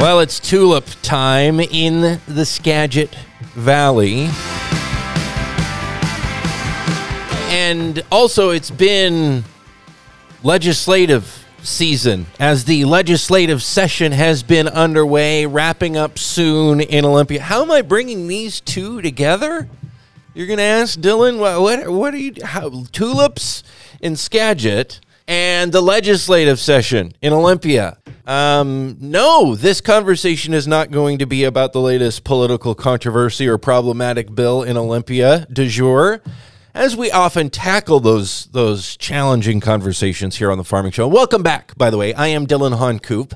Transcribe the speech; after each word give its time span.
Well, 0.00 0.20
it's 0.20 0.38
tulip 0.38 0.86
time 1.02 1.58
in 1.58 2.20
the 2.28 2.46
Skagit 2.46 3.16
Valley. 3.56 4.28
And 7.50 8.04
also, 8.12 8.50
it's 8.50 8.70
been 8.70 9.42
legislative 10.44 11.44
season 11.64 12.26
as 12.38 12.64
the 12.64 12.84
legislative 12.84 13.60
session 13.60 14.12
has 14.12 14.44
been 14.44 14.68
underway, 14.68 15.46
wrapping 15.46 15.96
up 15.96 16.16
soon 16.16 16.80
in 16.80 17.04
Olympia. 17.04 17.42
How 17.42 17.62
am 17.62 17.72
I 17.72 17.82
bringing 17.82 18.28
these 18.28 18.60
two 18.60 19.02
together? 19.02 19.68
You're 20.32 20.46
going 20.46 20.58
to 20.58 20.62
ask 20.62 21.00
Dillon, 21.00 21.40
what, 21.40 21.88
what, 21.88 22.14
are 22.14 22.18
you, 22.18 22.34
how, 22.44 22.84
tulips 22.92 23.64
in 24.00 24.14
Skagit 24.14 25.00
and 25.28 25.70
the 25.72 25.82
legislative 25.82 26.58
session 26.58 27.12
in 27.20 27.34
Olympia. 27.34 27.98
Um, 28.26 28.96
no, 28.98 29.54
this 29.54 29.80
conversation 29.80 30.54
is 30.54 30.66
not 30.66 30.90
going 30.90 31.18
to 31.18 31.26
be 31.26 31.44
about 31.44 31.74
the 31.74 31.80
latest 31.80 32.24
political 32.24 32.74
controversy 32.74 33.46
or 33.46 33.58
problematic 33.58 34.34
bill 34.34 34.62
in 34.62 34.76
Olympia 34.76 35.46
de 35.52 35.68
jour. 35.68 36.22
As 36.74 36.96
we 36.96 37.10
often 37.10 37.50
tackle 37.50 37.98
those 37.98 38.46
those 38.46 38.96
challenging 38.96 39.58
conversations 39.58 40.36
here 40.36 40.50
on 40.50 40.58
the 40.58 40.64
Farming 40.64 40.92
Show. 40.92 41.08
Welcome 41.08 41.42
back, 41.42 41.76
by 41.76 41.90
the 41.90 41.96
way. 41.96 42.14
I 42.14 42.28
am 42.28 42.46
Dillon 42.46 42.74
Honcoop, 42.74 43.34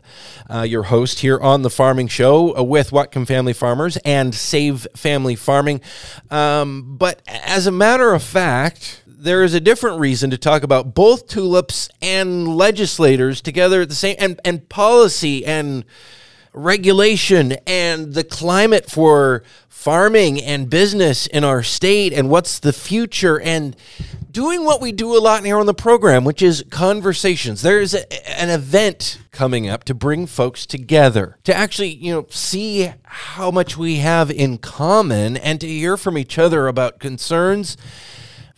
uh, 0.49 0.63
your 0.63 0.85
host 0.85 1.21
here 1.21 1.41
on 1.41 1.63
the 1.63 1.71
Farming 1.71 2.09
Show 2.09 2.57
uh, 2.57 2.63
with 2.63 2.91
Whatcom 2.91 3.27
Family 3.27 3.53
Farmers 3.53 3.97
and 4.05 4.35
Save 4.35 4.87
Family 4.95 5.35
Farming. 5.35 5.81
Um, 6.31 6.97
but 6.97 7.21
as 7.27 7.67
a 7.67 7.73
matter 7.73 8.13
of 8.13 8.23
fact, 8.23 9.02
there 9.23 9.45
is 9.45 9.55
a 9.55 9.61
different 9.61 10.01
reason 10.01 10.31
to 10.31 10.37
talk 10.37 10.65
about 10.65 10.95
both 10.95 11.29
tulips 11.29 11.89
and 12.03 12.57
legislators 12.57 13.41
together 13.41 13.83
at 13.83 13.89
the 13.89 13.95
same 13.95 14.17
and, 14.19 14.41
and 14.45 14.69
policy 14.69 15.47
and 15.47 15.85
regulation 16.53 17.53
and 17.65 18.15
the 18.15 18.25
climate 18.25 18.91
for 18.91 19.45
farming 19.69 20.43
and 20.43 20.69
business 20.69 21.29
in 21.29 21.45
our 21.45 21.63
state 21.63 22.13
and 22.13 22.31
what's 22.31 22.59
the 22.59 22.73
future 22.73 23.41
and 23.41 23.77
doing 24.29 24.65
what 24.65 24.81
we 24.81 24.91
do 24.91 25.17
a 25.17 25.21
lot 25.21 25.45
here 25.45 25.57
on 25.57 25.67
the 25.67 25.75
program, 25.75 26.25
which 26.25 26.43
is 26.43 26.65
conversations. 26.71 27.63
There's 27.63 27.95
a, 27.95 28.39
an 28.41 28.51
event 28.51 29.21
coming 29.31 29.69
up 29.69 29.85
to 29.85 29.95
bring 29.95 30.27
folks 30.27 30.67
together 30.67 31.39
to 31.45 31.55
actually, 31.55 31.91
you 31.91 32.13
know, 32.13 32.27
see 32.29 32.93
how 33.05 33.53
much 33.53 33.77
we 33.77 33.97
have 33.97 34.33
in 34.33 34.59
common 34.59 35.37
and 35.37 35.61
to 35.61 35.69
hear 35.69 35.97
from 35.97 36.19
each 36.19 36.39
other 36.39 36.67
about 36.67 36.99
concerns 36.99 37.77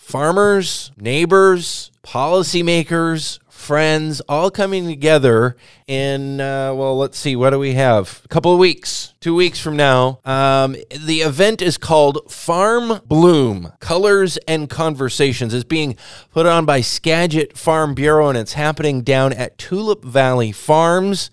farmers, 0.05 0.93
neighbors, 0.99 1.91
policymakers, 2.03 3.39
friends, 3.49 4.21
all 4.29 4.51
coming 4.51 4.87
together 4.87 5.57
in, 5.87 6.41
uh, 6.41 6.73
well, 6.75 6.97
let's 6.99 7.17
see, 7.17 7.35
what 7.35 7.51
do 7.51 7.59
we 7.59 7.73
have? 7.73 8.21
A 8.25 8.29
couple 8.29 8.53
of 8.53 8.59
weeks, 8.59 9.15
two 9.21 9.35
weeks 9.35 9.59
from 9.59 9.77
now. 9.77 10.21
Um, 10.27 10.77
the 10.91 11.23
event 11.23 11.63
is 11.63 11.79
called 11.79 12.31
Farm 12.31 13.01
Bloom 13.07 13.73
Colors 13.81 14.37
and 14.47 14.69
Conversations. 14.69 15.55
It's 15.55 15.65
being 15.65 15.97
put 16.31 16.45
on 16.45 16.67
by 16.67 16.83
Skagit 16.83 17.57
Farm 17.57 17.95
Bureau, 17.95 18.29
and 18.29 18.37
it's 18.37 18.53
happening 18.53 19.01
down 19.01 19.33
at 19.33 19.57
Tulip 19.57 20.05
Valley 20.05 20.53
Farms 20.53 21.31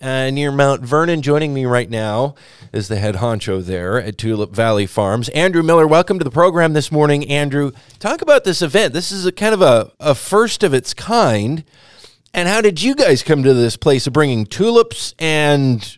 uh, 0.00 0.30
near 0.30 0.52
Mount 0.52 0.82
Vernon. 0.82 1.22
Joining 1.22 1.54
me 1.54 1.64
right 1.64 1.88
now 1.88 2.34
is 2.72 2.88
the 2.88 2.96
head 2.96 3.16
honcho 3.16 3.64
there 3.64 4.00
at 4.00 4.18
Tulip 4.18 4.52
Valley 4.52 4.86
Farms, 4.86 5.28
Andrew 5.30 5.62
Miller. 5.62 5.86
Welcome 5.86 6.18
to 6.18 6.24
the 6.24 6.30
program 6.30 6.72
this 6.72 6.92
morning, 6.92 7.28
Andrew. 7.28 7.72
Talk 7.98 8.22
about 8.22 8.44
this 8.44 8.62
event. 8.62 8.92
This 8.92 9.10
is 9.10 9.26
a 9.26 9.32
kind 9.32 9.54
of 9.54 9.62
a, 9.62 9.92
a 10.00 10.14
first 10.14 10.62
of 10.62 10.74
its 10.74 10.94
kind. 10.94 11.64
And 12.36 12.50
how 12.50 12.60
did 12.60 12.82
you 12.82 12.94
guys 12.94 13.22
come 13.22 13.42
to 13.44 13.54
this 13.54 13.78
place 13.78 14.06
of 14.06 14.12
bringing 14.12 14.44
tulips 14.44 15.14
and 15.18 15.96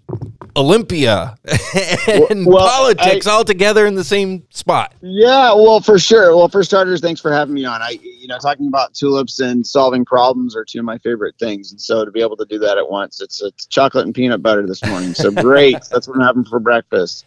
Olympia 0.55 1.37
and 2.31 2.47
well, 2.47 2.69
politics 2.69 3.27
I, 3.27 3.33
all 3.33 3.43
together 3.43 3.87
in 3.87 3.97
the 3.97 4.05
same 4.05 4.45
spot? 4.51 4.95
Yeah, 5.01 5.53
well, 5.55 5.81
for 5.81 5.99
sure. 5.99 6.37
Well, 6.37 6.49
for 6.49 6.63
starters, 6.63 7.01
thanks 7.01 7.21
for 7.21 7.33
having 7.33 7.55
me 7.55 7.65
on. 7.65 7.83
I, 7.83 7.99
you 8.01 8.29
know, 8.29 8.39
talking 8.39 8.69
about 8.69 8.95
tulips 8.95 9.41
and 9.41 9.67
solving 9.67 10.05
problems 10.05 10.55
are 10.55 10.65
two 10.65 10.79
of 10.79 10.85
my 10.85 10.99
favorite 10.99 11.35
things, 11.41 11.73
and 11.73 11.81
so 11.81 12.05
to 12.05 12.13
be 12.13 12.21
able 12.21 12.37
to 12.37 12.45
do 12.45 12.61
that 12.61 12.79
at 12.79 12.89
once, 12.89 13.21
it's, 13.21 13.43
it's 13.43 13.67
chocolate 13.67 14.07
and 14.07 14.15
peanut 14.15 14.41
butter 14.41 14.65
this 14.65 14.85
morning. 14.87 15.15
So 15.15 15.33
great. 15.33 15.77
That's 15.91 16.07
what 16.07 16.19
I'm 16.19 16.23
having 16.23 16.45
for 16.45 16.61
breakfast. 16.61 17.27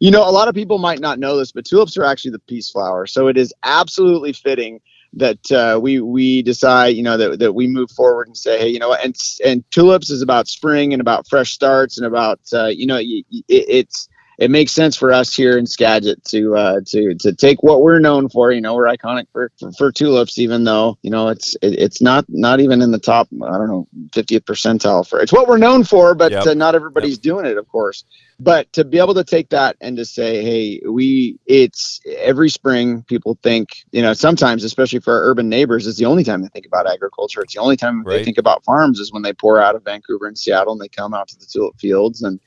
You 0.00 0.10
know, 0.10 0.28
a 0.28 0.32
lot 0.32 0.48
of 0.48 0.56
people 0.56 0.78
might 0.78 0.98
not 0.98 1.20
know 1.20 1.36
this, 1.36 1.52
but 1.52 1.64
tulips 1.64 1.96
are 1.96 2.04
actually 2.04 2.32
the 2.32 2.40
peace 2.40 2.72
flower. 2.72 3.06
So 3.06 3.28
it 3.28 3.36
is 3.36 3.54
absolutely 3.62 4.32
fitting 4.32 4.80
that 5.14 5.50
uh, 5.52 5.78
we 5.80 6.00
we 6.00 6.42
decide 6.42 6.88
you 6.96 7.02
know 7.02 7.16
that, 7.16 7.38
that 7.38 7.54
we 7.54 7.66
move 7.66 7.90
forward 7.90 8.26
and 8.26 8.36
say 8.36 8.58
hey 8.58 8.68
you 8.68 8.78
know 8.78 8.92
and 8.92 9.16
and 9.44 9.64
tulips 9.70 10.10
is 10.10 10.22
about 10.22 10.48
spring 10.48 10.92
and 10.92 11.00
about 11.00 11.26
fresh 11.28 11.52
starts 11.52 11.96
and 11.98 12.06
about 12.06 12.40
uh, 12.52 12.66
you 12.66 12.86
know 12.86 12.98
it, 12.98 13.24
it's 13.48 14.08
it 14.38 14.50
makes 14.50 14.72
sense 14.72 14.96
for 14.96 15.12
us 15.12 15.34
here 15.34 15.58
in 15.58 15.66
Skagit 15.66 16.24
to 16.26 16.56
uh, 16.56 16.80
to 16.86 17.14
to 17.16 17.32
take 17.32 17.62
what 17.62 17.82
we're 17.82 17.98
known 17.98 18.28
for. 18.28 18.52
You 18.52 18.60
know, 18.60 18.74
we're 18.74 18.86
iconic 18.86 19.26
for, 19.32 19.50
for, 19.58 19.72
for 19.72 19.92
tulips, 19.92 20.38
even 20.38 20.64
though 20.64 20.96
you 21.02 21.10
know 21.10 21.28
it's 21.28 21.56
it, 21.56 21.74
it's 21.78 22.00
not 22.00 22.24
not 22.28 22.60
even 22.60 22.80
in 22.80 22.90
the 22.90 22.98
top. 22.98 23.28
I 23.42 23.58
don't 23.58 23.68
know, 23.68 23.88
50th 24.10 24.44
percentile 24.44 25.06
for 25.06 25.20
it's 25.20 25.32
what 25.32 25.48
we're 25.48 25.58
known 25.58 25.84
for, 25.84 26.14
but 26.14 26.32
yep. 26.32 26.46
uh, 26.46 26.54
not 26.54 26.74
everybody's 26.74 27.16
yep. 27.16 27.22
doing 27.22 27.46
it, 27.46 27.58
of 27.58 27.68
course 27.68 28.04
but 28.40 28.72
to 28.72 28.84
be 28.84 28.98
able 28.98 29.14
to 29.14 29.24
take 29.24 29.48
that 29.48 29.76
and 29.80 29.96
to 29.96 30.04
say 30.04 30.42
hey 30.42 30.80
we 30.88 31.38
it's 31.46 32.00
every 32.18 32.48
spring 32.48 33.02
people 33.02 33.38
think 33.42 33.68
you 33.90 34.00
know 34.00 34.12
sometimes 34.12 34.62
especially 34.64 35.00
for 35.00 35.12
our 35.12 35.30
urban 35.30 35.48
neighbors 35.48 35.86
is 35.86 35.96
the 35.96 36.04
only 36.04 36.22
time 36.22 36.42
they 36.42 36.48
think 36.48 36.66
about 36.66 36.88
agriculture 36.88 37.42
it's 37.42 37.54
the 37.54 37.60
only 37.60 37.76
time 37.76 38.04
right. 38.04 38.18
they 38.18 38.24
think 38.24 38.38
about 38.38 38.64
farms 38.64 39.00
is 39.00 39.12
when 39.12 39.22
they 39.22 39.32
pour 39.32 39.60
out 39.60 39.74
of 39.74 39.82
vancouver 39.82 40.26
and 40.26 40.38
seattle 40.38 40.72
and 40.72 40.80
they 40.80 40.88
come 40.88 41.14
out 41.14 41.26
to 41.28 41.38
the 41.38 41.46
tulip 41.46 41.76
fields 41.78 42.22
and 42.22 42.38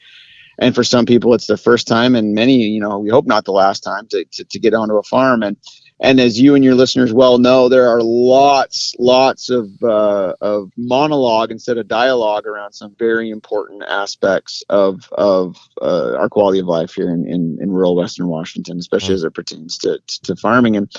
and 0.61 0.73
for 0.73 0.83
some 0.83 1.05
people 1.05 1.33
it's 1.33 1.47
the 1.47 1.57
first 1.57 1.87
time 1.87 2.15
and 2.15 2.33
many 2.33 2.61
you 2.61 2.79
know 2.79 2.97
we 2.97 3.09
hope 3.09 3.25
not 3.25 3.43
the 3.43 3.51
last 3.51 3.81
time 3.81 4.07
to, 4.07 4.23
to, 4.31 4.45
to 4.45 4.59
get 4.59 4.73
onto 4.73 4.95
a 4.95 5.03
farm 5.03 5.43
and 5.43 5.57
and 6.03 6.19
as 6.19 6.41
you 6.41 6.55
and 6.55 6.63
your 6.63 6.73
listeners 6.73 7.13
well 7.13 7.37
know, 7.37 7.69
there 7.69 7.87
are 7.87 8.01
lots, 8.01 8.95
lots 8.97 9.51
of 9.51 9.69
uh, 9.83 10.33
of 10.41 10.71
monologue 10.75 11.51
instead 11.51 11.77
of 11.77 11.87
dialogue 11.87 12.47
around 12.47 12.73
some 12.73 12.95
very 12.97 13.29
important 13.29 13.83
aspects 13.83 14.63
of 14.67 15.07
of 15.11 15.57
uh, 15.79 16.15
our 16.17 16.27
quality 16.27 16.57
of 16.57 16.65
life 16.65 16.95
here 16.95 17.13
in, 17.13 17.27
in, 17.27 17.59
in 17.61 17.71
rural 17.71 17.95
Western 17.95 18.27
Washington, 18.27 18.79
especially 18.79 19.09
mm-hmm. 19.09 19.15
as 19.15 19.23
it 19.25 19.33
pertains 19.35 19.77
to, 19.77 19.99
to 20.23 20.35
farming. 20.35 20.75
And 20.75 20.91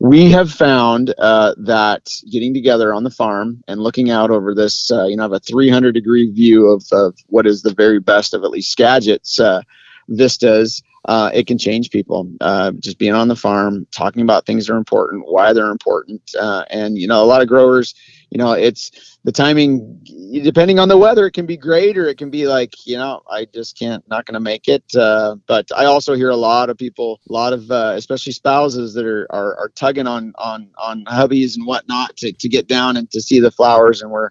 we 0.00 0.30
have 0.30 0.50
found 0.50 1.14
uh, 1.18 1.54
that 1.58 2.08
getting 2.30 2.54
together 2.54 2.92
on 2.92 3.04
the 3.04 3.10
farm 3.10 3.62
and 3.68 3.80
looking 3.80 4.10
out 4.10 4.30
over 4.30 4.54
this, 4.54 4.90
uh, 4.90 5.06
you 5.06 5.16
know, 5.16 5.22
have 5.22 5.32
a 5.32 5.40
300 5.40 5.92
degree 5.92 6.30
view 6.30 6.68
of, 6.68 6.84
of 6.92 7.16
what 7.28 7.46
is 7.46 7.62
the 7.62 7.74
very 7.74 8.00
best 8.00 8.34
of 8.34 8.44
at 8.44 8.50
least 8.50 8.76
Skagit's 8.76 9.38
uh, 9.38 9.62
vistas 10.08 10.82
uh, 11.04 11.30
it 11.34 11.46
can 11.46 11.58
change 11.58 11.90
people. 11.90 12.30
Uh, 12.40 12.72
just 12.72 12.98
being 12.98 13.12
on 13.12 13.28
the 13.28 13.36
farm, 13.36 13.86
talking 13.90 14.22
about 14.22 14.46
things 14.46 14.66
that 14.66 14.74
are 14.74 14.78
important, 14.78 15.24
why 15.26 15.52
they're 15.52 15.70
important, 15.70 16.22
uh, 16.38 16.64
and 16.70 16.96
you 16.96 17.08
know, 17.08 17.22
a 17.22 17.26
lot 17.26 17.42
of 17.42 17.48
growers, 17.48 17.94
you 18.30 18.38
know, 18.38 18.52
it's 18.52 19.18
the 19.24 19.32
timing 19.32 20.00
depending 20.40 20.78
on 20.78 20.88
the 20.88 20.96
weather 20.96 21.26
it 21.26 21.32
can 21.32 21.46
be 21.46 21.56
great 21.56 21.98
or 21.98 22.08
it 22.08 22.16
can 22.16 22.30
be 22.30 22.46
like 22.46 22.74
you 22.86 22.96
know 22.96 23.22
i 23.30 23.44
just 23.52 23.78
can't 23.78 24.06
not 24.08 24.24
going 24.26 24.34
to 24.34 24.40
make 24.40 24.68
it 24.68 24.84
uh, 24.96 25.36
but 25.46 25.66
i 25.76 25.84
also 25.84 26.14
hear 26.14 26.30
a 26.30 26.36
lot 26.36 26.70
of 26.70 26.78
people 26.78 27.20
a 27.28 27.32
lot 27.32 27.52
of 27.52 27.70
uh, 27.70 27.92
especially 27.96 28.32
spouses 28.32 28.94
that 28.94 29.04
are, 29.04 29.26
are, 29.30 29.56
are 29.56 29.68
tugging 29.70 30.06
on 30.06 30.32
on 30.38 30.68
on 30.78 31.04
hubbies 31.04 31.56
and 31.56 31.66
whatnot 31.66 32.16
to, 32.16 32.32
to 32.32 32.48
get 32.48 32.66
down 32.66 32.96
and 32.96 33.10
to 33.10 33.20
see 33.20 33.40
the 33.40 33.50
flowers 33.50 34.02
and 34.02 34.10
we're 34.10 34.30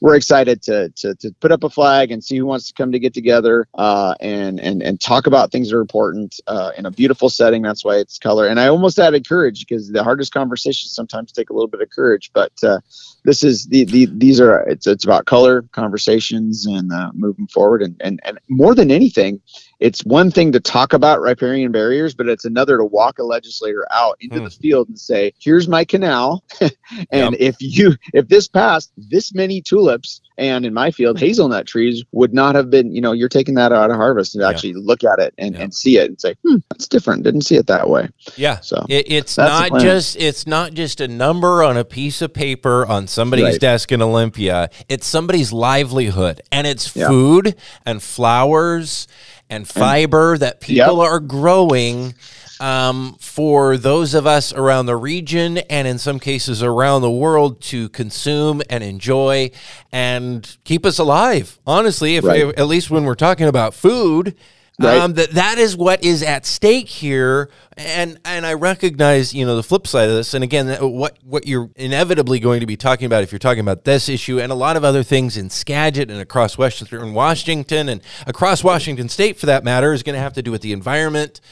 we're 0.00 0.14
excited 0.14 0.62
to, 0.62 0.88
to 0.96 1.14
to 1.16 1.32
put 1.40 1.52
up 1.52 1.64
a 1.64 1.70
flag 1.70 2.10
and 2.10 2.22
see 2.22 2.36
who 2.36 2.46
wants 2.46 2.68
to 2.68 2.74
come 2.74 2.92
to 2.92 2.98
get 2.98 3.14
together 3.14 3.66
uh, 3.74 4.14
and 4.20 4.60
and 4.60 4.82
and 4.82 5.00
talk 5.00 5.26
about 5.26 5.50
things 5.50 5.70
that 5.70 5.76
are 5.76 5.80
important 5.80 6.40
uh, 6.46 6.70
in 6.76 6.86
a 6.86 6.90
beautiful 6.90 7.28
setting. 7.28 7.62
That's 7.62 7.84
why 7.84 7.96
it's 7.96 8.18
color. 8.18 8.46
And 8.46 8.60
i 8.60 8.68
almost 8.68 8.98
added 8.98 9.28
courage 9.28 9.60
because 9.60 9.90
the 9.90 10.04
hardest 10.04 10.32
conversations 10.32 10.92
sometimes 10.92 11.32
take 11.32 11.50
a 11.50 11.52
little 11.52 11.68
bit 11.68 11.80
of 11.80 11.90
courage 11.90 12.30
but 12.32 12.52
uh, 12.62 12.78
this 13.24 13.42
is 13.42 13.66
the, 13.66 13.84
the 13.84 14.06
these 14.06 14.40
are 14.40 14.60
it's 14.68 14.86
it's 14.86 15.04
about 15.04 15.26
color 15.26 15.39
conversations 15.72 16.66
and 16.66 16.92
uh, 16.92 17.10
moving 17.14 17.46
forward 17.46 17.82
and, 17.82 17.96
and 18.00 18.20
and 18.24 18.38
more 18.48 18.74
than 18.74 18.90
anything 18.90 19.40
it's 19.80 20.04
one 20.04 20.30
thing 20.30 20.52
to 20.52 20.60
talk 20.60 20.92
about 20.92 21.20
riparian 21.20 21.72
barriers 21.72 22.14
but 22.14 22.28
it's 22.28 22.44
another 22.44 22.76
to 22.78 22.84
walk 22.84 23.18
a 23.18 23.22
legislator 23.22 23.86
out 23.90 24.16
into 24.20 24.38
hmm. 24.38 24.44
the 24.44 24.50
field 24.50 24.88
and 24.88 24.98
say 24.98 25.32
here's 25.40 25.66
my 25.66 25.84
canal 25.84 26.44
and 26.60 27.32
yep. 27.32 27.34
if 27.38 27.56
you 27.58 27.94
if 28.12 28.28
this 28.28 28.46
passed 28.46 28.92
this 28.96 29.34
many 29.34 29.60
tulips 29.60 30.20
and 30.38 30.64
in 30.64 30.72
my 30.72 30.90
field 30.90 31.18
hazelnut 31.18 31.66
trees 31.66 32.04
would 32.12 32.32
not 32.32 32.54
have 32.54 32.70
been 32.70 32.92
you 32.92 33.00
know 33.00 33.12
you're 33.12 33.28
taking 33.28 33.54
that 33.54 33.72
out 33.72 33.90
of 33.90 33.96
harvest 33.96 34.34
and 34.34 34.44
actually 34.44 34.72
look 34.74 35.02
at 35.02 35.18
it 35.18 35.34
and, 35.38 35.56
and 35.56 35.74
see 35.74 35.98
it 35.98 36.08
and 36.08 36.20
say 36.20 36.34
hmm 36.46 36.56
that's 36.70 36.86
different 36.86 37.22
didn't 37.22 37.42
see 37.42 37.56
it 37.56 37.66
that 37.66 37.88
way 37.88 38.08
yeah 38.36 38.60
so 38.60 38.84
it, 38.88 39.10
it's 39.10 39.36
not 39.36 39.80
just 39.80 40.16
it's 40.16 40.46
not 40.46 40.74
just 40.74 41.00
a 41.00 41.08
number 41.08 41.62
on 41.62 41.76
a 41.76 41.84
piece 41.84 42.22
of 42.22 42.32
paper 42.32 42.86
on 42.86 43.06
somebody's 43.06 43.44
right. 43.44 43.60
desk 43.60 43.92
in 43.92 44.02
olympia 44.02 44.68
it's 44.88 45.06
somebody's 45.06 45.52
livelihood 45.52 46.40
and 46.52 46.66
it's 46.66 46.94
yeah. 46.94 47.08
food 47.08 47.54
and 47.86 48.02
flowers 48.02 49.06
and 49.50 49.68
fiber 49.68 50.38
that 50.38 50.60
people 50.60 51.02
yep. 51.02 51.10
are 51.12 51.20
growing 51.20 52.14
um, 52.60 53.16
for 53.18 53.76
those 53.76 54.14
of 54.14 54.26
us 54.26 54.52
around 54.52 54.86
the 54.86 54.96
region 54.96 55.58
and 55.58 55.88
in 55.88 55.98
some 55.98 56.20
cases 56.20 56.62
around 56.62 57.02
the 57.02 57.10
world 57.10 57.60
to 57.62 57.88
consume 57.88 58.62
and 58.68 58.84
enjoy 58.84 59.50
and 59.90 60.56
keep 60.64 60.84
us 60.84 60.98
alive. 60.98 61.58
Honestly, 61.66 62.16
if 62.16 62.24
right. 62.24 62.56
at 62.58 62.66
least 62.66 62.90
when 62.90 63.04
we're 63.04 63.14
talking 63.14 63.48
about 63.48 63.74
food, 63.74 64.36
Right. 64.80 64.98
Um, 64.98 65.12
that 65.14 65.32
that 65.32 65.58
is 65.58 65.76
what 65.76 66.02
is 66.02 66.22
at 66.22 66.46
stake 66.46 66.88
here, 66.88 67.50
and 67.76 68.18
and 68.24 68.46
I 68.46 68.54
recognize 68.54 69.34
you 69.34 69.44
know 69.44 69.54
the 69.54 69.62
flip 69.62 69.86
side 69.86 70.08
of 70.08 70.14
this, 70.14 70.32
and 70.32 70.42
again 70.42 70.68
what 70.80 71.18
what 71.22 71.46
you're 71.46 71.68
inevitably 71.76 72.40
going 72.40 72.60
to 72.60 72.66
be 72.66 72.78
talking 72.78 73.04
about 73.04 73.22
if 73.22 73.30
you're 73.30 73.38
talking 73.38 73.60
about 73.60 73.84
this 73.84 74.08
issue 74.08 74.40
and 74.40 74.50
a 74.50 74.54
lot 74.54 74.76
of 74.76 74.84
other 74.84 75.02
things 75.02 75.36
in 75.36 75.50
Skagit 75.50 76.10
and 76.10 76.18
across 76.18 76.56
Western 76.56 77.12
Washington 77.12 77.90
and 77.90 78.00
across 78.26 78.64
Washington 78.64 79.10
State 79.10 79.38
for 79.38 79.46
that 79.46 79.64
matter 79.64 79.92
is 79.92 80.02
going 80.02 80.14
to 80.14 80.20
have 80.20 80.32
to 80.32 80.42
do 80.42 80.50
with 80.50 80.62
the 80.62 80.72
environment. 80.72 81.42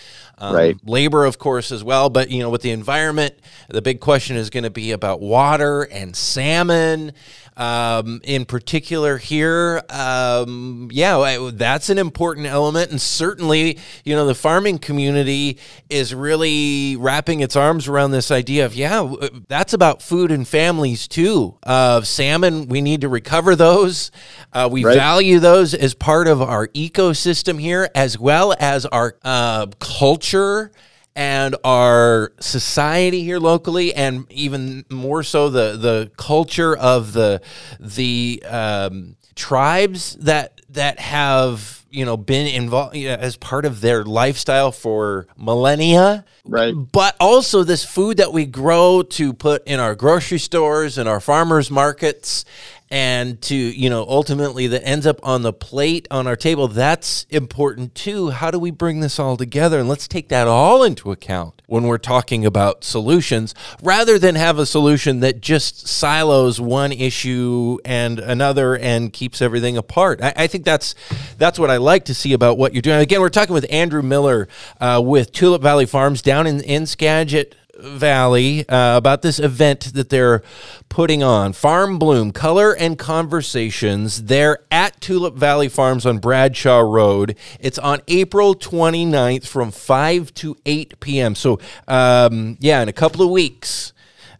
Um, 0.40 0.54
right. 0.54 0.76
Labor, 0.86 1.24
of 1.24 1.38
course, 1.38 1.72
as 1.72 1.82
well. 1.82 2.10
But, 2.10 2.30
you 2.30 2.40
know, 2.40 2.50
with 2.50 2.62
the 2.62 2.70
environment, 2.70 3.34
the 3.68 3.82
big 3.82 4.00
question 4.00 4.36
is 4.36 4.50
going 4.50 4.64
to 4.64 4.70
be 4.70 4.92
about 4.92 5.20
water 5.20 5.82
and 5.82 6.14
salmon 6.14 7.12
um, 7.58 8.20
in 8.22 8.44
particular 8.44 9.18
here. 9.18 9.82
Um, 9.90 10.88
yeah, 10.92 11.50
that's 11.52 11.90
an 11.90 11.98
important 11.98 12.46
element. 12.46 12.90
And 12.90 13.00
certainly, 13.00 13.78
you 14.04 14.14
know, 14.14 14.26
the 14.26 14.34
farming 14.34 14.78
community 14.78 15.58
is 15.90 16.14
really 16.14 16.96
wrapping 16.96 17.40
its 17.40 17.56
arms 17.56 17.88
around 17.88 18.12
this 18.12 18.30
idea 18.30 18.64
of, 18.64 18.74
yeah, 18.74 19.12
that's 19.48 19.72
about 19.74 20.00
food 20.00 20.30
and 20.30 20.46
families 20.46 21.08
too. 21.08 21.56
Of 21.64 22.02
uh, 22.02 22.04
salmon, 22.04 22.68
we 22.68 22.80
need 22.80 23.00
to 23.00 23.08
recover 23.08 23.56
those. 23.56 24.12
Uh, 24.52 24.68
we 24.70 24.84
right. 24.84 24.96
value 24.96 25.40
those 25.40 25.74
as 25.74 25.94
part 25.94 26.28
of 26.28 26.40
our 26.40 26.68
ecosystem 26.68 27.60
here, 27.60 27.90
as 27.94 28.18
well 28.18 28.54
as 28.58 28.86
our 28.86 29.16
uh, 29.24 29.66
culture 29.80 30.70
and 31.18 31.56
our 31.64 32.32
society 32.38 33.24
here 33.24 33.40
locally, 33.40 33.92
and 33.92 34.30
even 34.30 34.84
more 34.88 35.24
so 35.24 35.50
the 35.50 35.76
the 35.76 36.12
culture 36.16 36.76
of 36.76 37.12
the 37.12 37.42
the 37.80 38.40
um, 38.46 39.16
tribes 39.34 40.14
that 40.20 40.60
that 40.70 41.00
have 41.00 41.84
you 41.90 42.04
know 42.04 42.16
been 42.16 42.46
involved 42.46 42.94
you 42.94 43.08
know, 43.08 43.16
as 43.16 43.36
part 43.36 43.64
of 43.64 43.80
their 43.80 44.04
lifestyle 44.04 44.70
for 44.70 45.26
millennia. 45.36 46.24
Right. 46.44 46.72
But 46.72 47.16
also 47.18 47.64
this 47.64 47.84
food 47.84 48.18
that 48.18 48.32
we 48.32 48.46
grow 48.46 49.02
to 49.02 49.32
put 49.32 49.66
in 49.66 49.80
our 49.80 49.96
grocery 49.96 50.38
stores 50.38 50.98
and 50.98 51.08
our 51.08 51.20
farmers 51.20 51.68
markets 51.68 52.44
and 52.90 53.40
to 53.42 53.54
you 53.54 53.90
know 53.90 54.04
ultimately 54.08 54.66
that 54.66 54.86
ends 54.86 55.06
up 55.06 55.20
on 55.22 55.42
the 55.42 55.52
plate 55.52 56.08
on 56.10 56.26
our 56.26 56.36
table 56.36 56.68
that's 56.68 57.26
important 57.30 57.94
too. 57.94 58.30
How 58.30 58.50
do 58.50 58.58
we 58.58 58.70
bring 58.70 59.00
this 59.00 59.18
all 59.18 59.36
together? 59.36 59.78
And 59.78 59.88
let's 59.88 60.08
take 60.08 60.28
that 60.28 60.46
all 60.46 60.82
into 60.82 61.12
account 61.12 61.60
when 61.66 61.84
we're 61.84 61.98
talking 61.98 62.46
about 62.46 62.84
solutions 62.84 63.54
rather 63.82 64.18
than 64.18 64.34
have 64.34 64.58
a 64.58 64.66
solution 64.66 65.20
that 65.20 65.40
just 65.40 65.86
silos 65.86 66.60
one 66.60 66.92
issue 66.92 67.78
and 67.84 68.18
another 68.18 68.76
and 68.76 69.12
keeps 69.12 69.42
everything 69.42 69.76
apart. 69.76 70.22
I, 70.22 70.32
I 70.36 70.46
think 70.46 70.64
that's 70.64 70.94
that's 71.36 71.58
what 71.58 71.70
i 71.70 71.76
like 71.76 72.04
to 72.06 72.14
see 72.14 72.32
about 72.32 72.58
what 72.58 72.72
you're 72.72 72.82
doing. 72.82 73.00
Again 73.00 73.20
we're 73.20 73.28
talking 73.28 73.54
with 73.54 73.66
andrew 73.70 74.02
miller 74.02 74.48
uh, 74.80 75.00
with 75.04 75.32
tulip 75.32 75.62
valley 75.62 75.86
farms 75.86 76.22
down 76.22 76.46
in, 76.46 76.60
in 76.62 76.86
skagit 76.86 77.54
Valley 77.78 78.68
uh, 78.68 78.96
about 78.96 79.22
this 79.22 79.38
event 79.38 79.92
that 79.94 80.10
they're 80.10 80.42
putting 80.88 81.22
on 81.22 81.52
Farm 81.52 81.98
Bloom 81.98 82.32
Color 82.32 82.74
and 82.74 82.98
Conversations. 82.98 84.24
They're 84.24 84.60
at 84.70 85.00
Tulip 85.00 85.34
Valley 85.34 85.68
Farms 85.68 86.06
on 86.06 86.18
Bradshaw 86.18 86.80
Road. 86.80 87.36
It's 87.60 87.78
on 87.78 88.00
April 88.08 88.54
29th 88.54 89.46
from 89.46 89.70
5 89.70 90.34
to 90.34 90.56
8 90.66 91.00
p.m. 91.00 91.34
So, 91.34 91.58
um, 91.86 92.56
yeah, 92.60 92.82
in 92.82 92.88
a 92.88 92.92
couple 92.92 93.22
of 93.22 93.30
weeks 93.30 93.92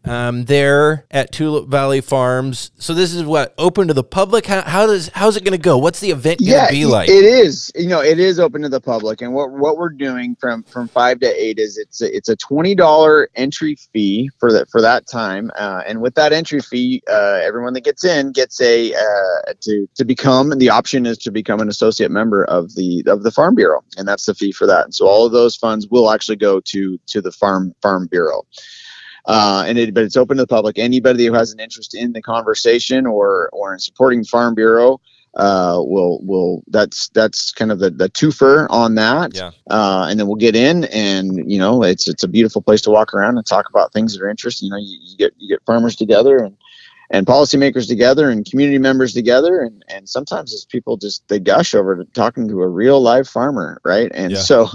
um, 0.09 0.45
there 0.45 1.07
at 1.11 1.33
Tulip 1.33 1.69
Valley 1.69 2.01
Farms. 2.01 2.71
So 2.79 2.95
this 2.95 3.15
is 3.15 3.25
what 3.25 3.55
open 3.59 3.89
to 3.89 3.95
the 3.95 4.05
public. 4.05 4.47
How, 4.47 4.63
how 4.63 4.87
does 4.87 5.09
how's 5.15 5.37
it 5.37 5.45
going 5.45 5.53
to 5.53 5.63
go? 5.63 5.79
What's 5.79 6.01
the 6.01 6.11
event 6.11 6.41
going 6.41 6.51
to 6.51 6.57
yeah, 6.57 6.71
be 6.71 6.87
like? 6.87 7.09
It 7.09 7.25
is. 7.25 7.71
You 7.75 7.89
know, 7.89 8.01
it 8.01 8.19
is 8.19 8.41
open 8.41 8.63
to 8.63 8.69
the 8.69 8.81
public, 8.81 9.23
and 9.23 9.35
what 9.35 9.51
what 9.51 9.77
we're 9.77 9.91
doing 9.91 10.37
from 10.41 10.63
from 10.65 10.89
five 10.89 11.21
to 11.21 11.27
eight 11.27 11.59
is 11.59 11.77
it's 11.77 12.01
a, 12.01 12.17
it's 12.17 12.29
a 12.29 12.37
twenty 12.37 12.75
dollar 12.75 13.29
entry 13.35 13.77
fee 13.93 14.31
for 14.39 14.53
that 14.53 14.71
for 14.71 14.81
that 14.81 15.07
time, 15.07 15.51
uh, 15.57 15.83
and 15.87 16.01
with 16.01 16.15
that 16.15 16.33
entry 16.33 16.61
fee, 16.61 17.03
uh, 17.11 17.41
everyone 17.43 17.75
that 17.75 17.85
gets 17.85 18.05
in 18.05 18.33
gets 18.33 18.61
a 18.61 18.95
uh, 18.95 19.53
to 19.61 19.87
to 19.95 20.05
become 20.05 20.51
the 20.59 20.71
option 20.71 21.07
is 21.07 21.19
to 21.19 21.31
become 21.31 21.61
an 21.61 21.69
associate 21.69 22.11
member 22.11 22.45
of 22.45 22.75
the 22.75 23.05
of 23.07 23.23
the 23.23 23.31
Farm 23.31 23.55
Bureau, 23.55 23.83
and 23.97 24.09
that's 24.09 24.27
the 24.27 24.35
fee 24.35 24.53
for 24.53 24.67
that. 24.67 24.85
And 24.85 24.95
so 24.95 25.07
all 25.07 25.27
of 25.27 25.33
those 25.33 25.57
funds 25.57 25.87
will 25.89 26.11
actually 26.11 26.37
go 26.37 26.61
to 26.61 26.99
to 27.07 27.21
the 27.21 27.33
Farm 27.33 27.75
Farm 27.83 28.07
Bureau. 28.07 28.47
Uh, 29.27 29.65
and 29.67 29.79
it, 29.79 29.95
but 29.95 30.05
it's 30.05 30.17
open 30.17 30.37
to 30.37 30.43
the 30.43 30.47
public. 30.47 30.79
Anybody 30.79 31.27
who 31.27 31.35
has 31.35 31.53
an 31.53 31.61
interest 31.61 31.95
in 31.95 32.13
the 32.13 32.23
conversation 32.23 33.07
or 33.07 33.51
or 33.53 33.73
in 33.73 33.79
supporting 33.79 34.25
Farm 34.25 34.55
Bureau 34.55 35.01
uh, 35.37 35.77
will 35.79 36.21
will 36.23 36.63
that's 36.69 37.09
that's 37.11 37.53
kind 37.53 37.71
of 37.71 37.79
the 37.79 37.91
the 37.91 38.09
twofer 38.11 38.67
on 38.71 38.95
that. 38.97 39.35
Yeah. 39.35 39.51
Uh, 39.71 40.07
and 40.11 40.19
then 40.19 40.27
we'll 40.27 40.37
get 40.37 40.57
in, 40.57 40.85
and 40.85 41.51
you 41.51 41.59
know, 41.59 41.83
it's 41.83 42.09
it's 42.09 42.23
a 42.23 42.29
beautiful 42.29 42.63
place 42.63 42.81
to 42.83 42.91
walk 42.91 43.15
around 43.15 43.37
and 43.37 43.47
talk 43.47 43.69
about 43.69 43.93
things 43.93 44.15
that 44.15 44.23
are 44.23 44.29
interesting. 44.29 44.67
You 44.67 44.71
know, 44.73 44.79
you, 44.79 44.99
you 45.01 45.17
get 45.17 45.35
you 45.39 45.49
get 45.49 45.65
farmers 45.65 45.97
together 45.97 46.39
and 46.39 46.57
and 47.11 47.27
policymakers 47.27 47.89
together 47.89 48.31
and 48.31 48.45
community 48.45 48.79
members 48.79 49.15
together 49.15 49.61
and 49.63 49.83
and 49.89 50.09
sometimes 50.09 50.53
it's 50.53 50.65
people 50.65 50.97
just 50.97 51.27
they 51.29 51.39
gush 51.39 51.75
over 51.75 51.97
to 51.97 52.05
talking 52.13 52.49
to 52.49 52.61
a 52.61 52.69
real 52.69 53.01
live 53.01 53.27
farmer 53.27 53.81
right 53.83 54.11
and 54.15 54.33
yeah. 54.33 54.39
so 54.39 54.69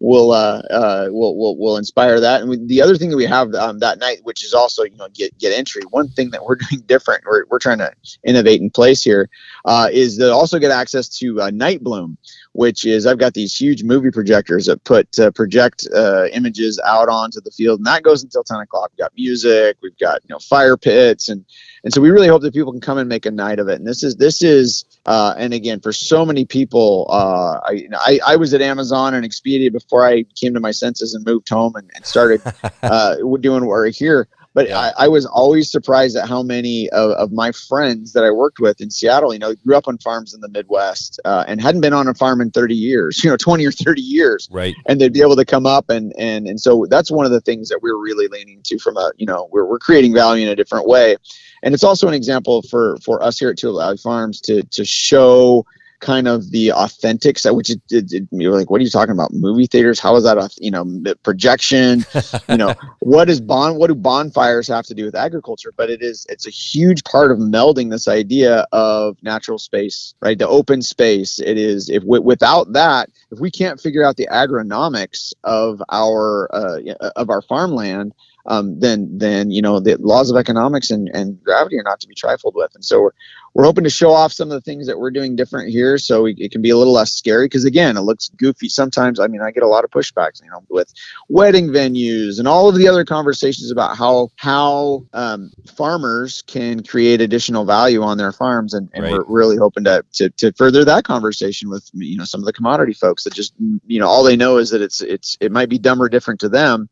will 0.00 0.32
uh, 0.32 0.62
uh, 0.70 1.08
will 1.10 1.36
will 1.36 1.56
will 1.56 1.76
inspire 1.76 2.20
that. 2.20 2.40
And 2.40 2.50
we, 2.50 2.56
the 2.66 2.82
other 2.82 2.96
thing 2.96 3.10
that 3.10 3.16
we 3.16 3.26
have 3.26 3.54
um, 3.54 3.78
that 3.80 3.98
night, 3.98 4.20
which 4.22 4.44
is 4.44 4.54
also 4.54 4.84
you 4.84 4.96
know 4.96 5.08
get 5.12 5.36
get 5.38 5.52
entry. 5.52 5.82
One 5.90 6.08
thing 6.08 6.30
that 6.30 6.44
we're 6.44 6.56
doing 6.70 6.82
different, 6.86 7.24
we're 7.24 7.44
we're 7.50 7.58
trying 7.58 7.78
to 7.78 7.92
innovate 8.24 8.60
in 8.60 8.70
place 8.70 9.02
here, 9.02 9.28
uh, 9.68 9.86
is 9.92 10.16
to 10.16 10.32
also 10.32 10.58
get 10.58 10.70
access 10.70 11.10
to 11.10 11.42
uh, 11.42 11.50
Night 11.50 11.82
Bloom, 11.82 12.16
which 12.52 12.86
is 12.86 13.06
I've 13.06 13.18
got 13.18 13.34
these 13.34 13.54
huge 13.54 13.84
movie 13.84 14.10
projectors 14.10 14.64
that 14.64 14.82
put 14.84 15.18
uh, 15.18 15.30
project 15.30 15.86
uh, 15.94 16.24
images 16.32 16.80
out 16.86 17.10
onto 17.10 17.38
the 17.42 17.50
field, 17.50 17.80
and 17.80 17.86
that 17.86 18.02
goes 18.02 18.24
until 18.24 18.42
10 18.42 18.60
o'clock. 18.60 18.90
We've 18.92 19.04
got 19.04 19.12
music, 19.14 19.76
we've 19.82 19.98
got 19.98 20.22
you 20.24 20.32
know 20.32 20.38
fire 20.38 20.78
pits, 20.78 21.28
and 21.28 21.44
and 21.84 21.92
so 21.92 22.00
we 22.00 22.10
really 22.10 22.28
hope 22.28 22.40
that 22.42 22.54
people 22.54 22.72
can 22.72 22.80
come 22.80 22.96
and 22.96 23.10
make 23.10 23.26
a 23.26 23.30
night 23.30 23.58
of 23.58 23.68
it. 23.68 23.74
And 23.74 23.86
this 23.86 24.02
is 24.02 24.16
this 24.16 24.42
is 24.42 24.86
uh, 25.04 25.34
and 25.36 25.52
again 25.52 25.80
for 25.80 25.92
so 25.92 26.24
many 26.24 26.46
people, 26.46 27.06
uh, 27.10 27.60
I, 27.62 27.88
I, 28.00 28.20
I 28.26 28.36
was 28.36 28.54
at 28.54 28.62
Amazon 28.62 29.12
and 29.12 29.22
Expedia 29.22 29.70
before 29.70 30.06
I 30.06 30.22
came 30.34 30.54
to 30.54 30.60
my 30.60 30.70
senses 30.70 31.12
and 31.12 31.26
moved 31.26 31.46
home 31.50 31.76
and, 31.76 31.90
and 31.94 32.06
started 32.06 32.40
uh, 32.82 33.16
doing 33.38 33.66
work 33.66 33.94
here. 33.94 34.28
But 34.58 34.70
yeah. 34.70 34.92
I, 34.98 35.04
I, 35.04 35.08
was 35.08 35.24
always 35.24 35.70
surprised 35.70 36.16
at 36.16 36.28
how 36.28 36.42
many 36.42 36.90
of, 36.90 37.12
of, 37.12 37.30
my 37.30 37.52
friends 37.52 38.12
that 38.14 38.24
I 38.24 38.32
worked 38.32 38.58
with 38.58 38.80
in 38.80 38.90
Seattle, 38.90 39.32
you 39.32 39.38
know, 39.38 39.54
grew 39.54 39.76
up 39.76 39.86
on 39.86 39.98
farms 39.98 40.34
in 40.34 40.40
the 40.40 40.48
Midwest 40.48 41.20
uh, 41.24 41.44
and 41.46 41.62
hadn't 41.62 41.80
been 41.80 41.92
on 41.92 42.08
a 42.08 42.14
farm 42.14 42.40
in 42.40 42.50
30 42.50 42.74
years, 42.74 43.22
you 43.22 43.30
know, 43.30 43.36
20 43.36 43.64
or 43.64 43.70
30 43.70 44.02
years. 44.02 44.48
Right. 44.50 44.74
And 44.88 45.00
they'd 45.00 45.12
be 45.12 45.22
able 45.22 45.36
to 45.36 45.44
come 45.44 45.64
up 45.64 45.90
and 45.90 46.12
and 46.18 46.48
and 46.48 46.60
so 46.60 46.86
that's 46.90 47.08
one 47.08 47.24
of 47.24 47.30
the 47.30 47.40
things 47.40 47.68
that 47.68 47.78
we're 47.82 48.02
really 48.02 48.26
leaning 48.26 48.60
to 48.64 48.80
from 48.80 48.96
a, 48.96 49.12
you 49.16 49.26
know, 49.26 49.48
we're 49.52 49.64
we're 49.64 49.78
creating 49.78 50.12
value 50.12 50.44
in 50.44 50.50
a 50.50 50.56
different 50.56 50.88
way 50.88 51.16
and 51.62 51.72
it's 51.72 51.84
also 51.84 52.08
an 52.08 52.14
example 52.14 52.62
for 52.62 52.96
for 53.04 53.22
us 53.22 53.38
here 53.38 53.50
at 53.50 53.58
Tulip 53.58 53.80
Valley 53.80 53.96
Farms 53.96 54.40
to 54.40 54.62
to 54.72 54.84
show 54.84 55.64
kind 56.00 56.28
of 56.28 56.50
the 56.50 56.72
authentic 56.72 57.38
side, 57.38 57.50
which 57.50 57.70
it, 57.70 57.80
it, 57.90 58.12
it, 58.12 58.28
you're 58.30 58.56
like, 58.56 58.70
what 58.70 58.80
are 58.80 58.84
you 58.84 58.90
talking 58.90 59.12
about? 59.12 59.32
Movie 59.32 59.66
theaters? 59.66 59.98
How 59.98 60.16
is 60.16 60.24
that? 60.24 60.38
a 60.38 60.48
You 60.58 60.70
know, 60.70 61.14
projection. 61.22 62.04
you 62.48 62.56
know, 62.56 62.74
what 63.00 63.28
is 63.28 63.40
bond? 63.40 63.76
What 63.76 63.88
do 63.88 63.94
bonfires 63.94 64.68
have 64.68 64.86
to 64.86 64.94
do 64.94 65.04
with 65.04 65.14
agriculture? 65.14 65.72
But 65.76 65.90
it 65.90 66.02
is 66.02 66.26
it's 66.28 66.46
a 66.46 66.50
huge 66.50 67.04
part 67.04 67.30
of 67.32 67.38
melding 67.38 67.90
this 67.90 68.08
idea 68.08 68.66
of 68.72 69.16
natural 69.22 69.58
space, 69.58 70.14
right? 70.20 70.38
The 70.38 70.48
open 70.48 70.82
space. 70.82 71.38
It 71.38 71.58
is 71.58 71.88
if 71.88 72.02
w- 72.02 72.22
without 72.22 72.72
that, 72.72 73.10
if 73.30 73.40
we 73.40 73.50
can't 73.50 73.80
figure 73.80 74.04
out 74.04 74.16
the 74.16 74.28
agronomics 74.30 75.32
of 75.44 75.82
our 75.90 76.48
uh, 76.54 77.10
of 77.16 77.30
our 77.30 77.42
farmland, 77.42 78.14
um, 78.48 78.80
then 78.80 79.08
then 79.18 79.50
you 79.50 79.62
know 79.62 79.78
the 79.78 79.96
laws 79.98 80.30
of 80.30 80.36
economics 80.36 80.90
and, 80.90 81.08
and 81.12 81.42
gravity 81.44 81.78
are 81.78 81.82
not 81.82 82.00
to 82.00 82.08
be 82.08 82.14
trifled 82.14 82.54
with. 82.56 82.74
And 82.74 82.84
so 82.84 83.00
we're 83.00 83.12
we're 83.54 83.64
hoping 83.64 83.84
to 83.84 83.90
show 83.90 84.10
off 84.10 84.32
some 84.32 84.48
of 84.48 84.54
the 84.54 84.60
things 84.60 84.86
that 84.86 84.98
we're 84.98 85.10
doing 85.10 85.36
different 85.36 85.70
here, 85.70 85.98
so 85.98 86.22
we, 86.22 86.34
it 86.34 86.50
can 86.50 86.62
be 86.62 86.70
a 86.70 86.76
little 86.76 86.92
less 86.92 87.12
scary. 87.12 87.44
Because 87.44 87.64
again, 87.64 87.96
it 87.96 88.02
looks 88.02 88.28
goofy 88.30 88.68
sometimes. 88.68 89.20
I 89.20 89.26
mean, 89.26 89.42
I 89.42 89.50
get 89.50 89.62
a 89.62 89.68
lot 89.68 89.84
of 89.84 89.90
pushbacks, 89.90 90.42
you 90.42 90.50
know, 90.50 90.64
with 90.70 90.92
wedding 91.28 91.68
venues 91.68 92.38
and 92.38 92.48
all 92.48 92.68
of 92.68 92.76
the 92.76 92.88
other 92.88 93.04
conversations 93.04 93.70
about 93.70 93.96
how 93.96 94.30
how 94.36 95.04
um, 95.12 95.52
farmers 95.76 96.42
can 96.46 96.82
create 96.82 97.20
additional 97.20 97.66
value 97.66 98.02
on 98.02 98.16
their 98.16 98.32
farms, 98.32 98.72
and, 98.72 98.88
and 98.94 99.04
right. 99.04 99.12
we're 99.12 99.24
really 99.26 99.58
hoping 99.58 99.84
to, 99.84 100.02
to 100.14 100.30
to 100.30 100.52
further 100.52 100.86
that 100.86 101.04
conversation 101.04 101.68
with 101.68 101.90
you 101.92 102.16
know 102.16 102.24
some 102.24 102.40
of 102.40 102.46
the 102.46 102.52
commodity 102.52 102.94
folks 102.94 103.24
that 103.24 103.34
just 103.34 103.52
you 103.86 104.00
know 104.00 104.08
all 104.08 104.24
they 104.24 104.36
know 104.36 104.56
is 104.56 104.70
that 104.70 104.80
it's 104.80 105.02
it's 105.02 105.36
it 105.38 105.52
might 105.52 105.68
be 105.68 105.78
dumb 105.78 106.00
or 106.00 106.08
different 106.08 106.40
to 106.40 106.48
them 106.48 106.88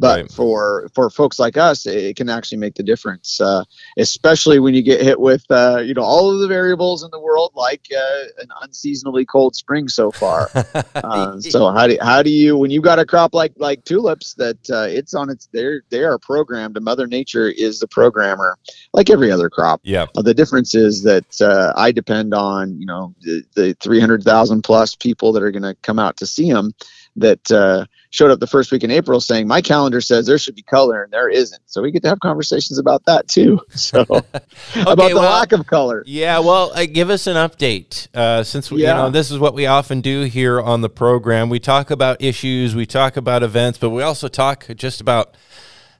but 0.00 0.22
Right. 0.22 0.32
for 0.32 0.88
for 0.94 1.10
folks 1.10 1.38
like 1.38 1.58
us, 1.58 1.86
it, 1.86 2.16
can 2.16 2.30
actually 2.30 2.58
make 2.58 2.74
the 2.74 2.82
difference, 2.82 3.40
uh, 3.40 3.64
especially 3.98 4.58
when 4.58 4.74
you 4.74 4.82
get 4.82 5.02
hit 5.02 5.20
with 5.20 5.44
uh, 5.50 5.82
you 5.84 5.92
know 5.92 6.02
all 6.02 6.32
of 6.32 6.40
the 6.40 6.48
variables 6.48 7.04
in 7.04 7.10
the 7.10 7.20
world, 7.20 7.52
like 7.54 7.86
uh, 7.94 8.22
an 8.38 8.48
unseasonably 8.62 9.26
cold 9.26 9.54
spring 9.54 9.88
so 9.88 10.10
far. 10.10 10.50
Uh, 10.94 11.40
so 11.40 11.70
how 11.72 11.86
do 11.86 11.96
how 12.00 12.22
do 12.22 12.30
you 12.30 12.56
when 12.56 12.70
you've 12.70 12.84
got 12.84 12.98
a 12.98 13.06
crop 13.06 13.34
like 13.34 13.52
like 13.56 13.82
tulips 13.84 14.34
that 14.34 14.58
uh, 14.70 14.86
it's 14.88 15.14
on 15.14 15.28
its 15.30 15.48
they're 15.52 15.82
they 15.90 16.04
are 16.04 16.18
programmed 16.18 16.76
and 16.76 16.84
Mother 16.84 17.06
Nature 17.06 17.48
is 17.48 17.80
the 17.80 17.88
programmer 17.88 18.56
like 18.92 19.10
every 19.10 19.30
other 19.30 19.50
crop. 19.50 19.80
yeah. 19.82 20.06
Uh, 20.16 20.22
the 20.22 20.34
difference 20.34 20.74
is 20.74 21.02
that 21.02 21.40
uh, 21.40 21.72
I 21.76 21.92
depend 21.92 22.32
on 22.34 22.78
you 22.78 22.86
know 22.86 23.14
the, 23.20 23.42
the 23.54 23.76
300,000 23.80 24.62
plus 24.62 24.94
people 24.94 25.32
that 25.32 25.42
are 25.42 25.50
going 25.50 25.62
to 25.62 25.76
come 25.82 25.98
out 25.98 26.16
to 26.18 26.26
see 26.26 26.50
them 26.50 26.72
that 27.16 27.50
uh, 27.50 27.86
showed 28.10 28.30
up 28.30 28.40
the 28.40 28.46
first 28.46 28.72
week 28.72 28.82
in 28.82 28.90
April 28.90 29.20
saying 29.20 29.46
my 29.46 29.60
calendar 29.60 30.00
says 30.00 30.26
there 30.26 30.38
should 30.38 30.56
be 30.56 30.62
color 30.62 31.02
and 31.02 31.12
there 31.12 31.28
isn't. 31.28 31.62
So 31.66 31.80
we 31.80 31.92
get 31.92 32.02
to 32.02 32.08
have 32.08 32.20
conversations 32.20 32.78
about 32.78 33.04
that 33.06 33.28
too. 33.28 33.60
So 33.80 34.02
about 34.02 34.26
the 34.74 35.14
well- 35.14 35.22
lack 35.22 35.52
of 35.52 35.66
color. 35.66 36.02
Yeah, 36.06 36.40
well, 36.40 36.72
uh, 36.74 36.86
give 36.86 37.08
us 37.08 37.26
an 37.26 37.36
update 37.36 38.14
uh, 38.14 38.42
since 38.44 38.70
we, 38.70 38.82
you 38.82 38.86
know 38.88 39.10
this 39.10 39.30
is 39.30 39.38
what 39.38 39.54
we 39.54 39.66
often 39.66 40.00
do 40.00 40.22
here 40.22 40.60
on 40.60 40.80
the 40.80 40.88
program. 40.88 41.48
We 41.48 41.60
talk 41.60 41.90
about 41.90 42.20
issues, 42.20 42.74
we 42.74 42.84
talk 42.84 43.16
about 43.16 43.42
events, 43.42 43.78
but 43.78 43.90
we 43.90 44.02
also 44.02 44.28
talk 44.28 44.66
just 44.76 45.00
about 45.00 45.34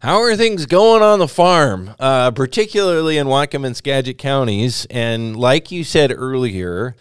how 0.00 0.20
are 0.20 0.34
things 0.36 0.66
going 0.66 1.02
on 1.02 1.18
the 1.18 1.28
farm, 1.28 1.94
uh, 1.98 2.30
particularly 2.30 3.18
in 3.18 3.26
Whatcom 3.26 3.66
and 3.66 3.76
Skagit 3.76 4.18
counties. 4.18 4.86
And 4.90 5.36
like 5.36 5.70
you 5.70 5.84
said 5.84 6.12
earlier, 6.14 6.96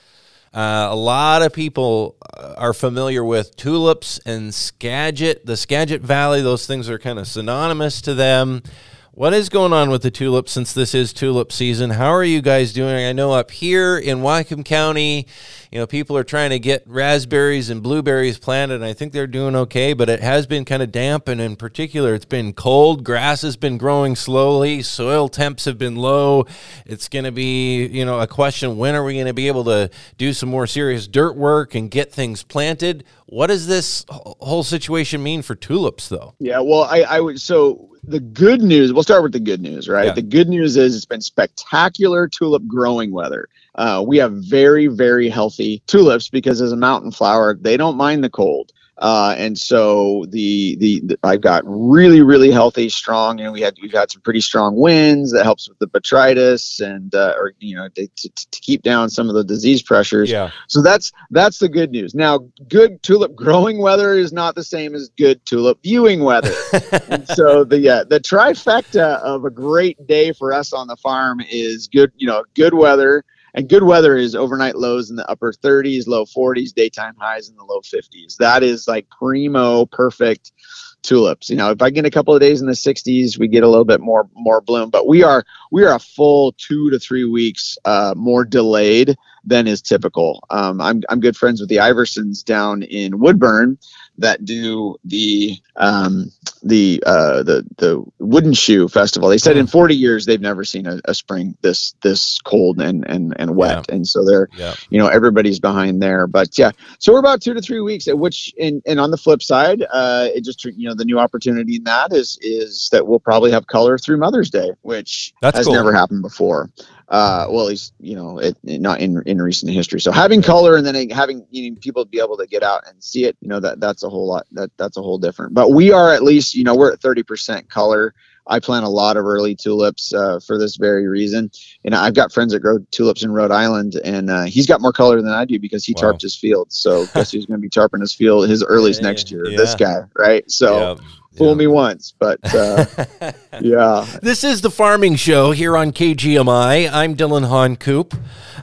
uh, 0.54 0.88
a 0.90 0.96
lot 0.96 1.42
of 1.42 1.54
people 1.54 2.16
uh, 2.36 2.56
are 2.58 2.74
familiar 2.74 3.24
with 3.24 3.56
tulips 3.56 4.20
and 4.26 4.54
Skagit, 4.54 5.46
the 5.46 5.56
Skagit 5.56 6.02
Valley. 6.02 6.42
Those 6.42 6.66
things 6.66 6.90
are 6.90 6.98
kind 6.98 7.20
of 7.20 7.28
synonymous 7.28 8.02
to 8.02 8.16
them. 8.16 8.64
What 9.12 9.34
is 9.34 9.50
going 9.50 9.74
on 9.74 9.90
with 9.90 10.02
the 10.02 10.12
tulips 10.12 10.52
since 10.52 10.74
this 10.74 10.96
is 10.96 11.12
tulip 11.12 11.52
season? 11.52 11.90
How 11.90 12.10
are 12.10 12.24
you 12.24 12.42
guys 12.42 12.72
doing? 12.72 13.06
I 13.06 13.12
know 13.12 13.34
up 13.34 13.52
here 13.52 13.98
in 13.98 14.20
Whatcom 14.20 14.64
County, 14.64 15.28
you 15.72 15.78
know, 15.78 15.86
people 15.86 16.18
are 16.18 16.24
trying 16.24 16.50
to 16.50 16.60
get 16.60 16.84
raspberries 16.88 17.70
and 17.70 17.84
blueberries 17.84 18.40
planted, 18.40 18.76
and 18.76 18.86
I 18.86 18.94
think 18.94 19.14
they're 19.14 19.28
doing 19.28 19.56
okay, 19.56 19.94
but 19.94 20.10
it 20.10 20.20
has 20.20 20.48
been 20.48 20.66
kind 20.66 20.82
of 20.82 20.92
damp, 20.92 21.28
and 21.28 21.40
in 21.40 21.56
particular, 21.56 22.16
it's 22.16 22.26
been 22.26 22.54
cold. 22.54 23.04
Grass 23.04 23.44
has 23.44 23.56
been 23.56 23.78
growing 23.78 24.16
slowly, 24.16 24.82
soil 24.82 25.30
temps 25.30 25.66
have 25.66 25.78
been 25.78 25.96
low. 25.96 26.48
It's 26.86 27.08
going 27.08 27.26
to 27.26 27.32
be, 27.32 27.86
you 27.86 28.04
know, 28.04 28.20
a 28.20 28.28
question 28.28 28.78
when 28.78 28.96
are 28.96 29.04
we 29.04 29.14
going 29.14 29.28
to 29.28 29.34
be 29.34 29.48
able 29.48 29.66
to 29.66 29.92
do 30.18 30.34
some 30.34 30.50
more 30.50 30.66
serious 30.66 31.08
dirt 31.08 31.36
work 31.36 31.76
and 31.76 31.92
get 31.92 32.12
things 32.12 32.42
planted? 32.42 33.04
What 33.28 33.48
does 33.48 33.68
this 33.68 34.06
whole 34.10 34.64
situation 34.64 35.22
mean 35.22 35.44
for 35.44 35.54
tulips, 35.54 36.10
though? 36.10 36.34
Yeah, 36.40 36.62
well, 36.62 36.84
I, 36.86 37.02
I 37.02 37.20
would. 37.20 37.40
So 37.40 37.90
the 38.04 38.20
good 38.20 38.62
news. 38.62 38.94
We'll 38.94 39.04
start 39.04 39.24
with 39.24 39.34
the 39.34 39.40
good 39.40 39.62
news, 39.62 39.88
right? 39.88 40.08
Yeah. 40.08 40.14
The 40.14 40.22
good 40.22 40.50
news 40.50 40.78
is 40.78 40.96
it's 40.96 41.06
been 41.06 41.22
spectacular 41.22 42.28
tulip 42.28 42.66
growing 42.68 43.12
weather. 43.12 43.48
Uh, 43.80 44.04
we 44.06 44.18
have 44.18 44.34
very, 44.34 44.88
very 44.88 45.30
healthy 45.30 45.82
tulips 45.88 46.30
because 46.30 46.60
as 46.60 46.74
a 46.74 46.76
mountain 46.76 47.12
flower, 47.12 47.54
they 47.54 47.78
don't 47.78 47.96
mind 47.96 48.22
the 48.22 48.30
cold. 48.30 48.74
Uh, 48.98 49.34
and 49.38 49.58
so 49.58 50.26
the, 50.28 50.76
the 50.76 51.00
the 51.06 51.20
I've 51.24 51.40
got 51.40 51.64
really 51.66 52.22
really 52.22 52.52
healthy 52.52 52.90
strong 52.90 53.40
and 53.40 53.54
we 53.54 53.62
had 53.62 53.78
we've 53.82 53.94
had 53.94 54.12
some 54.12 54.22
pretty 54.22 54.42
strong 54.42 54.76
winds 54.76 55.32
that 55.32 55.46
helps 55.46 55.70
with 55.70 55.80
the 55.80 55.88
botrytis 55.88 56.82
and 56.82 57.16
uh, 57.16 57.34
or 57.38 57.54
you 57.60 57.78
know 57.78 57.88
to, 57.96 58.08
to, 58.18 58.30
to 58.52 58.60
keep 58.60 58.82
down 58.82 59.10
some 59.10 59.30
of 59.30 59.36
the 59.36 59.46
disease 59.46 59.82
pressures 59.82 60.30
Yeah. 60.30 60.52
so 60.68 60.82
that's 60.82 61.14
that's 61.32 61.60
the 61.60 61.70
good 61.70 61.92
news. 61.92 62.14
Now, 62.14 62.40
good 62.68 63.02
tulip 63.02 63.38
growing 63.38 63.82
weather 63.82 64.16
is 64.16 64.34
not 64.34 64.56
the 64.56 64.66
same 64.66 64.94
as 64.96 65.08
good 65.18 65.46
tulip 65.46 65.82
viewing 65.82 66.22
weather. 66.26 66.54
and 67.08 67.26
so 67.30 67.64
the 67.64 67.88
uh, 67.88 68.04
the 68.04 68.20
trifecta 68.20 69.22
of 69.22 69.46
a 69.46 69.50
great 69.50 70.06
day 70.08 70.34
for 70.34 70.52
us 70.52 70.74
on 70.74 70.88
the 70.88 70.98
farm 70.98 71.40
is 71.50 71.88
good, 71.88 72.12
you 72.18 72.28
know, 72.28 72.44
good 72.54 72.74
weather. 72.74 73.24
And 73.60 73.68
good 73.68 73.84
weather 73.84 74.16
is 74.16 74.36
overnight 74.36 74.78
lows 74.78 75.10
in 75.10 75.18
the 75.18 75.30
upper 75.30 75.52
30s, 75.52 76.08
low 76.08 76.24
40s, 76.24 76.74
daytime 76.74 77.14
highs 77.20 77.50
in 77.50 77.58
the 77.58 77.66
low 77.66 77.82
50s. 77.82 78.38
That 78.38 78.64
is 78.64 78.88
like 78.88 79.10
primo 79.10 79.86
perfect 79.86 80.54
tulips. 81.02 81.50
You 81.50 81.58
know, 81.58 81.70
if 81.72 81.82
I 81.82 81.90
get 81.90 82.06
a 82.06 82.10
couple 82.10 82.34
of 82.34 82.40
days 82.40 82.62
in 82.62 82.68
the 82.68 82.74
60s, 82.74 83.38
we 83.38 83.50
get 83.50 83.64
a 83.64 83.68
little 83.68 83.84
bit 83.84 84.00
more 84.00 84.30
more 84.34 84.62
bloom. 84.62 84.92
But 84.92 85.08
we 85.08 85.24
are 85.24 85.44
we 85.74 85.84
are 85.84 85.94
a 85.94 86.00
full 86.00 86.54
two 86.54 86.90
to 86.92 87.00
three 87.00 87.26
weeks 87.26 87.78
uh, 87.84 88.14
more 88.16 88.46
delayed 88.46 89.18
than 89.50 89.68
is 89.68 89.82
typical. 89.82 90.44
Um, 90.50 90.80
I'm 90.80 91.02
I'm 91.10 91.20
good 91.20 91.36
friends 91.36 91.60
with 91.60 91.70
the 91.70 91.78
Iversons 91.78 92.44
down 92.44 92.84
in 92.84 93.20
Woodburn 93.20 93.78
that 94.20 94.44
do 94.44 94.98
the 95.06 95.58
um, 95.76 96.32
the 96.62 97.02
uh, 97.06 97.44
the 97.44 97.66
the 97.78 98.04
wooden 98.20 98.54
shoe 98.54 98.88
festival. 98.88 99.30
They 99.30 99.38
said 99.38 99.58
in 99.58 99.66
40 99.68 99.96
years 99.96 100.26
they've 100.26 100.42
never 100.42 100.64
seen 100.66 100.86
a, 100.88 101.00
a 101.06 101.14
spring 101.14 101.58
this 101.62 101.94
this 102.02 102.40
cold 102.42 102.82
and 102.82 103.06
and 103.08 103.34
and 103.40 103.56
wet, 103.56 103.90
and 103.90 104.06
so 104.08 104.26
they're 104.26 104.50
Yeah. 104.58 104.76
you 104.90 105.00
know 105.00 105.08
everybody's 105.08 105.60
behind 105.60 106.02
there. 106.02 106.28
But 106.28 106.58
yeah, 106.58 106.72
so 107.00 107.14
we're 107.14 107.20
about 107.20 107.42
two 107.42 107.54
to 107.54 107.62
three 107.62 107.80
weeks. 107.82 108.08
At 108.08 108.20
which 108.20 108.54
and 108.60 108.82
and 108.86 109.00
on 109.00 109.12
the 109.12 109.18
flip 109.18 109.42
side, 109.42 109.84
uh, 109.92 110.28
it 110.34 110.44
just 110.44 110.64
you 110.66 110.88
know 110.88 110.96
the 110.96 111.06
new 111.06 111.20
opportunity 111.20 111.78
in 111.78 111.84
that 111.86 112.14
is 112.14 112.38
is 112.42 112.90
that 112.92 113.08
we'll 113.08 113.20
probably 113.20 113.52
have 113.52 113.68
color 113.68 113.98
through 113.98 114.18
Mother's 114.18 114.50
Day, 114.50 114.70
which 114.82 115.34
That's 115.42 115.58
has 115.58 115.66
cool. 115.66 115.76
never 115.76 115.94
happened 115.94 116.22
before. 116.22 116.70
Uh, 117.10 117.48
well, 117.50 117.62
at 117.66 117.70
least 117.70 117.94
you 118.00 118.16
know 118.16 118.38
it, 118.40 118.56
it- 118.64 118.82
not 118.82 119.00
in 119.02 119.22
in 119.26 119.42
recent 119.42 119.72
history. 119.74 120.00
So 120.00 120.12
having 120.12 120.42
color 120.44 120.78
and 120.78 120.86
then 120.86 121.10
having 121.10 121.46
you 121.50 121.72
know, 121.72 121.78
people 121.82 122.06
be 122.06 122.20
able 122.20 122.38
to 122.38 122.46
get 122.48 122.64
out 122.64 122.84
and 122.88 123.04
see 123.04 123.26
it, 123.26 123.36
you 123.42 123.48
know 123.50 123.60
that 123.60 123.80
that's 123.80 124.04
a 124.04 124.10
whole 124.10 124.28
lot 124.28 124.46
that 124.52 124.72
that's 124.78 124.98
a 124.98 125.02
whole 125.02 125.18
different. 125.18 125.54
But 125.56 125.72
we 125.72 125.92
are 125.92 126.14
at 126.14 126.24
least 126.24 126.54
you 126.56 126.64
know 126.64 126.76
we're 126.76 126.94
at 126.94 127.02
thirty 127.02 127.24
percent 127.24 127.70
color. 127.70 128.14
I 128.52 128.60
plant 128.60 128.84
a 128.84 128.90
lot 128.90 129.16
of 129.16 129.26
early 129.26 129.56
tulips 129.56 130.12
uh, 130.12 130.40
for 130.40 130.58
this 130.58 130.76
very 130.78 131.08
reason. 131.08 131.52
And 131.86 131.94
I've 131.94 132.16
got 132.16 132.34
friends 132.34 132.52
that 132.54 132.62
grow 132.62 132.80
tulips 132.90 133.22
in 133.22 133.32
Rhode 133.32 133.52
Island, 133.52 133.94
and 134.04 134.30
uh, 134.32 134.46
he's 134.46 134.66
got 134.66 134.82
more 134.82 134.92
color 134.92 135.22
than 135.22 135.32
I 135.32 135.46
do 135.46 135.60
because 135.60 135.86
he 135.86 135.94
Wow. 135.94 136.02
tarped 136.02 136.22
his 136.22 136.36
field. 136.36 136.72
So 136.74 137.06
guess 137.14 137.30
who's 137.32 137.46
going 137.46 137.60
to 137.60 137.62
be 137.62 137.70
tarping 137.70 138.02
his 138.02 138.14
field, 138.16 138.50
his 138.50 138.64
earlies 138.64 138.98
Yeah, 139.02 139.08
next 139.08 139.30
year? 139.30 139.52
yeah. 139.52 139.58
This 139.58 139.76
guy, 139.76 140.02
right? 140.18 140.50
So 140.50 140.80
Yeah. 140.80 140.96
Fool 141.40 141.48
Yeah. 141.52 141.54
me 141.56 141.68
once, 141.68 142.14
but 142.20 142.38
uh, 142.54 142.86
yeah, 143.62 144.06
This 144.22 144.44
is 144.44 144.60
the 144.62 144.70
Farming 144.70 145.16
Show 145.16 145.52
here 145.52 145.76
on 145.78 145.92
KGMI. 145.94 146.90
I'm 146.92 147.14
Dillon 147.16 147.44
Honcoop 147.44 148.14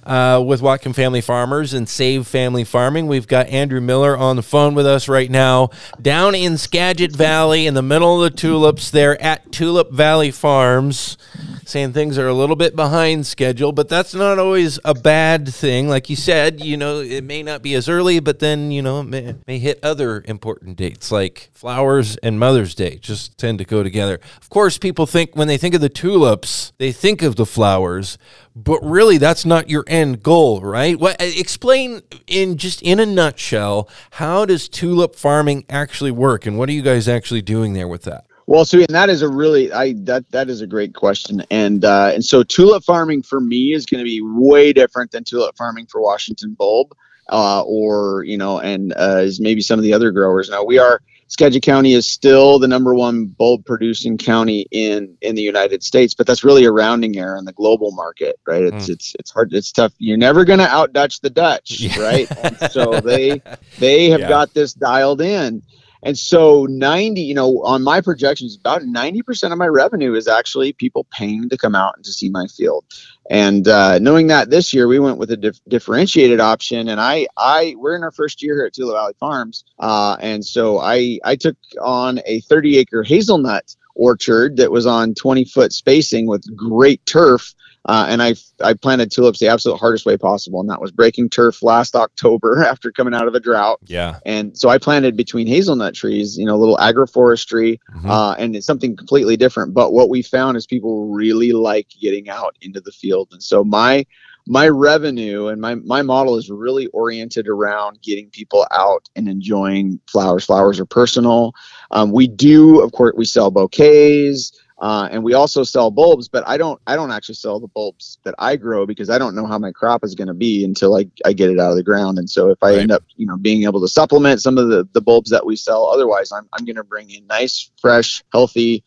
uh, 0.05 0.45
with 0.47 0.61
Whatcom 0.61 0.95
Family 0.95 1.23
Farmers 1.23 1.73
and 1.73 1.89
Save 1.89 2.27
Family 2.27 2.65
Farming. 2.65 3.07
We've 3.07 3.27
got 3.27 3.47
Andrew 3.49 3.81
Miller 3.81 4.15
on 4.17 4.37
the 4.37 4.43
phone 4.43 4.75
with 4.75 4.87
us 4.87 5.09
right 5.09 5.31
now, 5.31 5.71
down 6.01 6.35
in 6.35 6.59
Skagit 6.59 7.17
Valley, 7.17 7.67
in 7.67 7.73
the 7.73 7.83
middle 7.83 8.23
of 8.23 8.31
the 8.31 8.37
tulips. 8.39 8.91
There 8.91 9.21
at 9.23 9.51
Tulip 9.51 9.91
Valley 9.91 10.31
Farms, 10.31 11.17
saying 11.65 11.95
things 11.95 12.19
are 12.19 12.29
a 12.29 12.35
little 12.35 12.57
bit 12.57 12.77
behind 12.77 13.27
schedule, 13.27 13.73
but 13.73 13.89
that's 13.89 14.15
not 14.15 14.39
always 14.39 14.79
a 14.85 14.93
bad 14.95 15.49
thing. 15.49 15.89
Like 15.89 16.11
you 16.11 16.17
said, 16.17 16.63
you 16.63 16.77
know, 16.77 17.01
it 17.01 17.25
may 17.25 17.43
not 17.43 17.63
be 17.63 17.75
as 17.75 17.89
early, 17.89 18.21
but 18.21 18.39
then 18.39 18.71
you 18.71 18.83
know, 18.83 19.01
it 19.01 19.05
may, 19.05 19.35
may 19.47 19.59
hit 19.59 19.81
other 19.83 20.23
important 20.27 20.77
dates 20.77 21.11
like 21.11 21.49
flowers 21.55 22.17
and 22.19 22.39
Mother's 22.39 22.66
Day. 22.75 22.97
Just 22.97 23.39
tend 23.39 23.59
to 23.59 23.65
go 23.65 23.83
together. 23.83 24.21
Of 24.41 24.51
course, 24.51 24.79
people 24.79 25.07
think 25.07 25.37
when 25.37 25.49
they 25.49 25.59
think 25.59 25.75
of 25.75 25.81
the 25.81 25.89
tulips, 25.89 26.73
they 26.79 26.93
think 26.93 27.23
of 27.23 27.37
the 27.37 27.47
flowers, 27.47 28.19
but 28.55 28.81
really 28.83 29.19
that's 29.19 29.45
not 29.45 29.71
your 29.71 29.85
end 29.87 30.23
goal, 30.23 30.61
right? 30.61 30.99
What 30.99 31.17
explain 31.21 32.03
in 32.27 32.57
just 32.57 32.83
in 32.83 33.01
a 33.01 33.07
nutshell, 33.07 33.89
how 34.13 34.45
does 34.45 34.69
tulip 34.69 35.15
farming 35.15 35.65
actually 35.69 36.11
work 36.11 36.47
and 36.47 36.59
what 36.59 36.69
are 36.69 36.73
you 36.73 36.83
guys 36.83 37.09
actually 37.09 37.43
doing 37.43 37.73
there 37.73 37.89
with 37.89 38.03
that? 38.03 38.27
Well, 38.49 38.65
so 38.65 38.79
and 38.79 38.89
that 38.91 39.11
is 39.11 39.23
a 39.23 39.29
really 39.29 39.73
I 39.73 39.95
that 40.05 40.31
that 40.31 40.49
is 40.49 40.61
a 40.61 40.69
great 40.69 40.95
question, 40.95 41.45
and 41.51 41.85
uh, 41.85 42.13
and 42.15 42.25
so 42.25 42.45
tulip 42.45 42.85
farming 42.85 43.23
for 43.23 43.41
me 43.41 43.73
is 43.73 43.87
going 43.87 43.99
to 43.99 44.05
be 44.05 44.21
way 44.23 44.73
different 44.73 45.11
than 45.11 45.25
tulip 45.25 45.57
farming 45.57 45.87
for 45.87 46.01
Washington 46.01 46.55
bulb, 46.55 46.97
uh, 47.29 47.63
or 47.63 48.23
you 48.23 48.39
know, 48.39 48.61
and 48.61 48.93
uh, 48.97 49.27
maybe 49.41 49.61
some 49.61 49.81
of 49.81 49.83
the 49.83 49.93
other 49.93 50.13
growers. 50.13 50.49
Now 50.49 50.63
we 50.63 50.79
are 50.79 51.01
Skagit 51.29 51.63
County 51.63 51.93
is 51.93 52.07
still 52.07 52.59
the 52.59 52.69
number 52.69 52.95
one 52.95 53.27
bulb 53.27 53.65
producing 53.65 54.17
county 54.17 54.67
in 54.71 55.17
in 55.23 55.35
the 55.35 55.43
United 55.43 55.83
States, 55.83 56.15
but 56.15 56.27
that's 56.27 56.45
really 56.45 56.65
a 56.65 56.71
rounding 56.71 57.17
error 57.19 57.37
in 57.37 57.45
the 57.45 57.53
global 57.53 57.91
market, 57.93 58.39
right? 58.47 58.63
It's 58.63 58.87
hmm. 58.87 58.93
it's 58.93 59.15
it's 59.19 59.31
hard, 59.33 59.53
it's 59.53 59.73
tough. 59.73 59.93
You're 59.99 60.17
never 60.17 60.45
going 60.45 60.61
to 60.61 60.69
out 60.69 60.93
Dutch 60.93 61.21
the 61.21 61.31
Dutch, 61.31 61.81
Yeah. 61.81 62.01
right? 62.01 62.31
And 62.45 62.71
so 62.71 63.01
they 63.01 63.43
they 63.79 64.09
have 64.11 64.21
Yeah. 64.21 64.29
got 64.29 64.55
this 64.55 64.73
dialed 64.73 65.21
in. 65.21 65.63
And 66.03 66.19
so 66.19 66.67
90, 66.67 67.21
you 67.21 67.35
know, 67.35 67.63
on 67.63 67.83
my 67.83 68.01
projections, 68.01 68.57
about 68.57 68.83
90% 68.83 69.53
of 69.53 69.59
my 69.59 69.67
revenue 69.67 70.15
is 70.15 70.29
actually 70.29 70.73
people 70.73 71.07
paying 71.11 71.49
to 71.49 71.57
come 71.57 71.75
out 71.75 71.97
and 71.97 72.05
to 72.05 72.13
see 72.13 72.29
my 72.29 72.47
field. 72.47 72.85
And 73.29 73.67
uh, 73.67 73.99
knowing 73.99 74.29
that 74.29 74.51
this 74.51 74.73
year 74.73 74.87
we 74.87 74.99
went 74.99 75.19
with 75.19 75.31
a 75.31 75.37
dif- 75.37 75.61
differentiated 75.69 76.41
option, 76.41 76.89
and 76.89 77.01
I, 77.01 77.27
I, 77.37 77.75
we're 77.79 77.97
in 77.97 78.05
our 78.05 78.13
first 78.13 78.43
year 78.43 78.57
here 78.57 78.67
at 78.67 78.75
Tula 78.75 78.93
Valley 78.93 79.15
Farms, 79.19 79.65
uh, 79.79 80.17
and 80.21 80.45
so 80.45 80.79
I, 80.79 81.19
I 81.25 81.37
took 81.37 81.57
on 81.81 82.21
a 82.25 82.41
30 82.41 82.79
acre 82.79 83.03
hazelnut 83.03 83.75
orchard 83.97 84.59
that 84.59 84.71
was 84.71 84.87
on 84.87 85.15
20 85.15 85.45
foot 85.47 85.73
spacing 85.73 86.27
with 86.27 86.45
great 86.55 87.05
turf. 87.07 87.55
Uh, 87.87 88.07
and 88.09 88.23
I 88.23 88.35
I 88.63 88.75
planted 88.75 89.11
tulips 89.13 89.39
the 89.39 89.47
absolute 89.49 89.79
hardest 89.79 90.07
way 90.07 90.17
possible, 90.17 90.61
and 90.61 90.69
that 90.71 90.81
was 90.81 90.91
breaking 90.91 91.31
turf 91.31 91.63
last 91.63 91.95
October 91.95 92.65
after 92.69 92.91
coming 92.91 93.15
out 93.15 93.29
of 93.29 93.35
a 93.35 93.41
drought. 93.41 93.79
Yeah. 93.87 94.19
And 94.27 94.57
so 94.59 94.69
I 94.69 94.79
planted 94.79 95.17
between 95.17 95.47
hazelnut 95.47 95.95
trees, 95.95 96.37
you 96.37 96.45
know, 96.47 96.57
a 96.57 96.59
little 96.59 96.77
agroforestry, 96.79 97.79
Mhm. 97.95 98.09
uh, 98.11 98.35
and 98.39 98.57
it's 98.57 98.67
something 98.67 98.97
completely 98.97 99.37
different. 99.37 99.73
But 99.73 99.93
what 99.93 100.09
we 100.09 100.23
found 100.23 100.57
is 100.57 100.67
people 100.67 101.07
really 101.09 101.53
like 101.53 101.89
getting 102.01 102.29
out 102.29 102.57
into 102.61 102.81
the 102.81 102.93
field, 102.93 103.29
and 103.33 103.43
so 103.43 103.63
my 103.65 104.05
my 104.49 104.69
revenue 104.69 105.49
and 105.49 105.61
my 105.61 105.75
my 105.77 106.03
model 106.03 106.37
is 106.37 106.51
really 106.51 106.87
oriented 106.89 107.49
around 107.49 108.01
getting 108.03 108.31
people 108.31 108.67
out 108.71 109.09
and 109.17 109.29
enjoying 109.29 109.99
flowers. 110.09 110.45
Flowers 110.45 110.79
are 110.79 110.85
personal. 110.87 111.53
Um, 111.91 112.13
we 112.13 112.29
do, 112.29 112.81
of 112.81 112.93
course, 112.93 113.15
we 113.17 113.25
sell 113.25 113.51
bouquets. 113.51 114.53
Uh, 114.79 115.09
and 115.11 115.25
we 115.25 115.33
also 115.33 115.63
sell 115.63 115.91
bulbs, 115.91 116.29
but 116.29 116.47
I 116.47 116.59
don't. 116.59 116.81
I 116.87 116.97
don't 116.97 117.11
actually 117.11 117.37
sell 117.37 117.59
the 117.59 117.69
bulbs 117.69 118.19
that 118.25 118.35
I 118.39 118.57
grow 118.57 118.85
because 118.85 119.09
I 119.09 119.17
don't 119.19 119.35
know 119.35 119.47
how 119.47 119.59
my 119.59 119.73
crop 119.73 120.05
is 120.05 120.15
going 120.15 120.29
to 120.29 120.35
be 120.35 120.65
until 120.65 120.97
I, 120.97 121.07
I 121.25 121.33
get 121.33 121.49
it 121.51 121.59
out 121.59 121.71
of 121.71 121.77
the 121.77 121.83
ground. 121.83 122.19
And 122.19 122.29
so 122.29 122.51
if 122.51 122.59
I 122.63 122.73
Right. 122.73 122.81
end 122.81 122.93
up, 122.93 123.03
you 123.17 123.25
know, 123.27 123.39
being 123.39 123.65
able 123.65 123.81
to 123.81 123.89
supplement 123.89 124.43
some 124.43 124.59
of 124.59 124.69
the, 124.69 124.87
the 124.93 125.01
bulbs 125.01 125.31
that 125.31 125.47
we 125.47 125.57
sell, 125.57 125.87
otherwise, 125.87 126.31
I'm 126.31 126.47
I'm 126.53 126.67
going 126.67 126.77
to 126.77 126.85
bring 126.85 127.11
in 127.11 127.27
nice, 127.27 127.71
fresh, 127.81 128.23
healthy, 128.33 128.85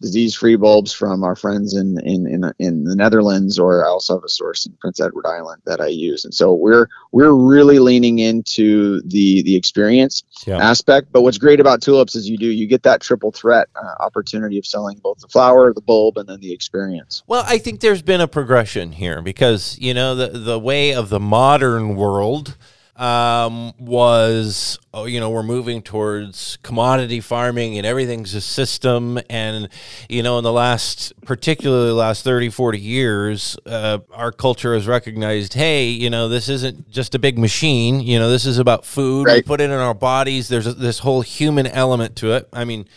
disease-free 0.00 0.56
bulbs 0.56 0.92
from 0.92 1.24
our 1.24 1.34
friends 1.36 1.74
in 1.74 1.98
in 2.00 2.26
in 2.26 2.52
in 2.58 2.84
the 2.84 2.94
Netherlands, 2.94 3.58
or 3.58 3.84
I 3.84 3.88
also 3.88 4.16
have 4.16 4.24
a 4.24 4.28
source 4.28 4.66
in 4.66 4.72
Prince 4.80 5.00
Edward 5.00 5.26
Island 5.26 5.62
that 5.66 5.80
I 5.80 5.88
use. 5.88 6.24
And 6.24 6.34
so 6.34 6.54
we're 6.54 6.88
we're 7.12 7.32
really 7.32 7.78
leaning 7.78 8.18
into 8.18 9.00
the 9.02 9.42
the 9.42 9.56
experience 9.56 10.22
Yeah. 10.46 10.58
aspect. 10.58 11.08
But 11.12 11.22
what's 11.22 11.38
great 11.38 11.60
about 11.60 11.82
tulips 11.82 12.14
is 12.14 12.28
you 12.28 12.38
do 12.38 12.46
you 12.46 12.66
get 12.66 12.82
that 12.84 13.00
triple 13.00 13.32
threat 13.32 13.68
uh, 13.76 14.02
opportunity 14.02 14.58
of 14.58 14.66
selling 14.66 14.98
both 15.02 15.18
the 15.18 15.28
flower, 15.28 15.72
the 15.72 15.80
bulb, 15.80 16.16
and 16.18 16.28
then 16.28 16.40
the 16.40 16.52
experience. 16.52 17.22
Well, 17.26 17.44
I 17.46 17.58
think 17.58 17.80
there's 17.80 18.02
been 18.02 18.20
a 18.20 18.28
progression 18.28 18.92
here 18.92 19.20
because 19.22 19.78
you 19.80 19.94
know 19.94 20.14
the 20.14 20.28
the 20.38 20.58
way 20.58 20.94
of 20.94 21.08
the 21.08 21.20
modern 21.20 21.96
world 21.96 22.56
um, 22.98 23.72
was 23.78 24.78
oh, 24.92 25.04
you 25.06 25.20
know 25.20 25.30
we're 25.30 25.42
moving 25.42 25.82
towards 25.82 26.58
commodity 26.62 27.20
farming 27.20 27.78
and 27.78 27.86
everything's 27.86 28.34
a 28.34 28.40
system. 28.40 29.18
And 29.30 29.68
you 30.08 30.22
know 30.22 30.38
in 30.38 30.44
the 30.44 30.52
last 30.52 31.12
particularly 31.24 31.88
the 31.88 31.94
last 31.94 32.24
30 32.24 32.50
40 32.50 32.78
years 32.78 33.56
uh, 33.66 33.98
our 34.12 34.32
culture 34.32 34.74
has 34.74 34.86
recognized 34.86 35.54
hey 35.54 35.88
you 35.88 36.10
know 36.10 36.28
this 36.28 36.48
isn't 36.48 36.90
just 36.90 37.14
a 37.14 37.18
big 37.18 37.38
machine. 37.38 38.00
You 38.00 38.18
know 38.18 38.30
this 38.30 38.44
is 38.44 38.58
about 38.58 38.84
food. 38.84 39.28
We 39.28 39.42
put 39.42 39.60
it 39.60 39.64
in 39.64 39.72
our 39.72 39.94
bodies. 39.94 40.48
There's 40.48 40.66
a, 40.66 40.72
this 40.74 40.98
whole 40.98 41.22
human 41.22 41.66
element 41.66 42.16
to 42.16 42.32
it. 42.32 42.48
I 42.52 42.64
mean 42.64 42.88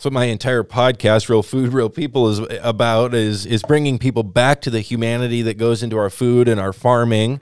that's 0.00 0.06
what 0.06 0.14
my 0.14 0.24
entire 0.24 0.62
podcast, 0.62 1.28
"Real 1.28 1.42
Food, 1.42 1.74
Real 1.74 1.90
People," 1.90 2.30
is 2.30 2.40
about 2.62 3.12
is 3.12 3.44
is 3.44 3.62
bringing 3.62 3.98
people 3.98 4.22
back 4.22 4.62
to 4.62 4.70
the 4.70 4.80
humanity 4.80 5.42
that 5.42 5.58
goes 5.58 5.82
into 5.82 5.98
our 5.98 6.08
food 6.08 6.48
and 6.48 6.58
our 6.58 6.72
farming. 6.72 7.38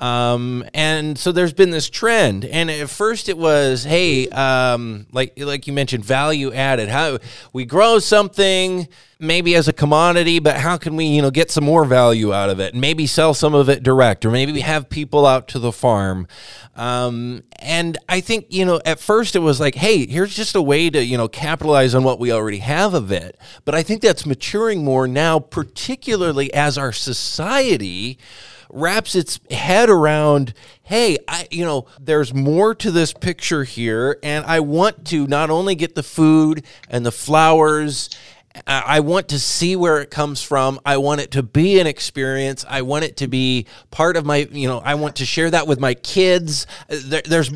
Um, 0.00 0.64
and 0.74 1.16
so 1.16 1.30
there's 1.30 1.52
been 1.52 1.70
this 1.70 1.88
trend, 1.88 2.44
and 2.44 2.72
at 2.72 2.90
first 2.90 3.28
it 3.28 3.38
was, 3.38 3.84
hey, 3.84 4.28
um, 4.30 5.06
like 5.12 5.34
like 5.36 5.68
you 5.68 5.72
mentioned, 5.72 6.04
value 6.04 6.52
added. 6.52 6.88
How 6.88 7.18
we 7.52 7.64
grow 7.64 8.00
something 8.00 8.88
maybe 9.22 9.54
as 9.54 9.68
a 9.68 9.72
commodity, 9.72 10.40
but 10.40 10.56
how 10.56 10.76
can 10.76 10.96
we, 10.96 11.06
you 11.06 11.22
know, 11.22 11.30
get 11.30 11.50
some 11.50 11.64
more 11.64 11.84
value 11.84 12.34
out 12.34 12.50
of 12.50 12.58
it? 12.58 12.74
Maybe 12.74 13.06
sell 13.06 13.32
some 13.32 13.54
of 13.54 13.68
it 13.68 13.82
direct, 13.82 14.24
or 14.24 14.30
maybe 14.30 14.52
we 14.52 14.60
have 14.60 14.90
people 14.90 15.24
out 15.24 15.48
to 15.48 15.58
the 15.58 15.72
farm. 15.72 16.26
Um, 16.74 17.44
and 17.60 17.96
I 18.08 18.20
think, 18.20 18.46
you 18.48 18.64
know, 18.64 18.80
at 18.84 18.98
first 18.98 19.36
it 19.36 19.38
was 19.38 19.60
like, 19.60 19.76
hey, 19.76 20.06
here's 20.06 20.34
just 20.34 20.56
a 20.56 20.62
way 20.62 20.90
to, 20.90 21.04
you 21.04 21.16
know, 21.16 21.28
capitalize 21.28 21.94
on 21.94 22.02
what 22.02 22.18
we 22.18 22.32
already 22.32 22.58
have 22.58 22.94
of 22.94 23.12
it. 23.12 23.38
But 23.64 23.74
I 23.76 23.82
think 23.82 24.02
that's 24.02 24.26
maturing 24.26 24.84
more 24.84 25.06
now, 25.06 25.38
particularly 25.38 26.52
as 26.52 26.76
our 26.76 26.92
society 26.92 28.18
wraps 28.74 29.14
its 29.14 29.38
head 29.50 29.90
around 29.90 30.54
hey 30.84 31.18
i 31.28 31.46
you 31.50 31.62
know 31.62 31.84
there's 32.00 32.32
more 32.32 32.74
to 32.74 32.90
this 32.90 33.12
picture 33.12 33.64
here 33.64 34.18
and 34.22 34.46
i 34.46 34.58
want 34.60 35.06
to 35.06 35.26
not 35.26 35.50
only 35.50 35.74
get 35.74 35.94
the 35.94 36.02
food 36.02 36.64
and 36.88 37.04
the 37.04 37.12
flowers 37.12 38.08
I 38.66 38.82
I 38.92 39.00
want 39.00 39.28
to 39.28 39.38
see 39.38 39.74
where 39.74 40.00
it 40.00 40.10
comes 40.10 40.42
from. 40.42 40.78
I 40.84 40.98
want 40.98 41.20
it 41.20 41.30
to 41.32 41.42
be 41.42 41.80
an 41.80 41.86
experience. 41.86 42.64
I 42.68 42.82
want 42.82 43.04
it 43.04 43.16
to 43.18 43.28
be 43.28 43.66
part 43.90 44.16
of 44.16 44.26
my, 44.26 44.48
you 44.50 44.68
know, 44.68 44.78
I 44.78 44.94
want 44.94 45.16
to 45.16 45.26
share 45.26 45.50
that 45.50 45.66
with 45.66 45.80
my 45.80 45.94
kids. 45.94 46.66
There, 46.88 47.22
there's 47.24 47.50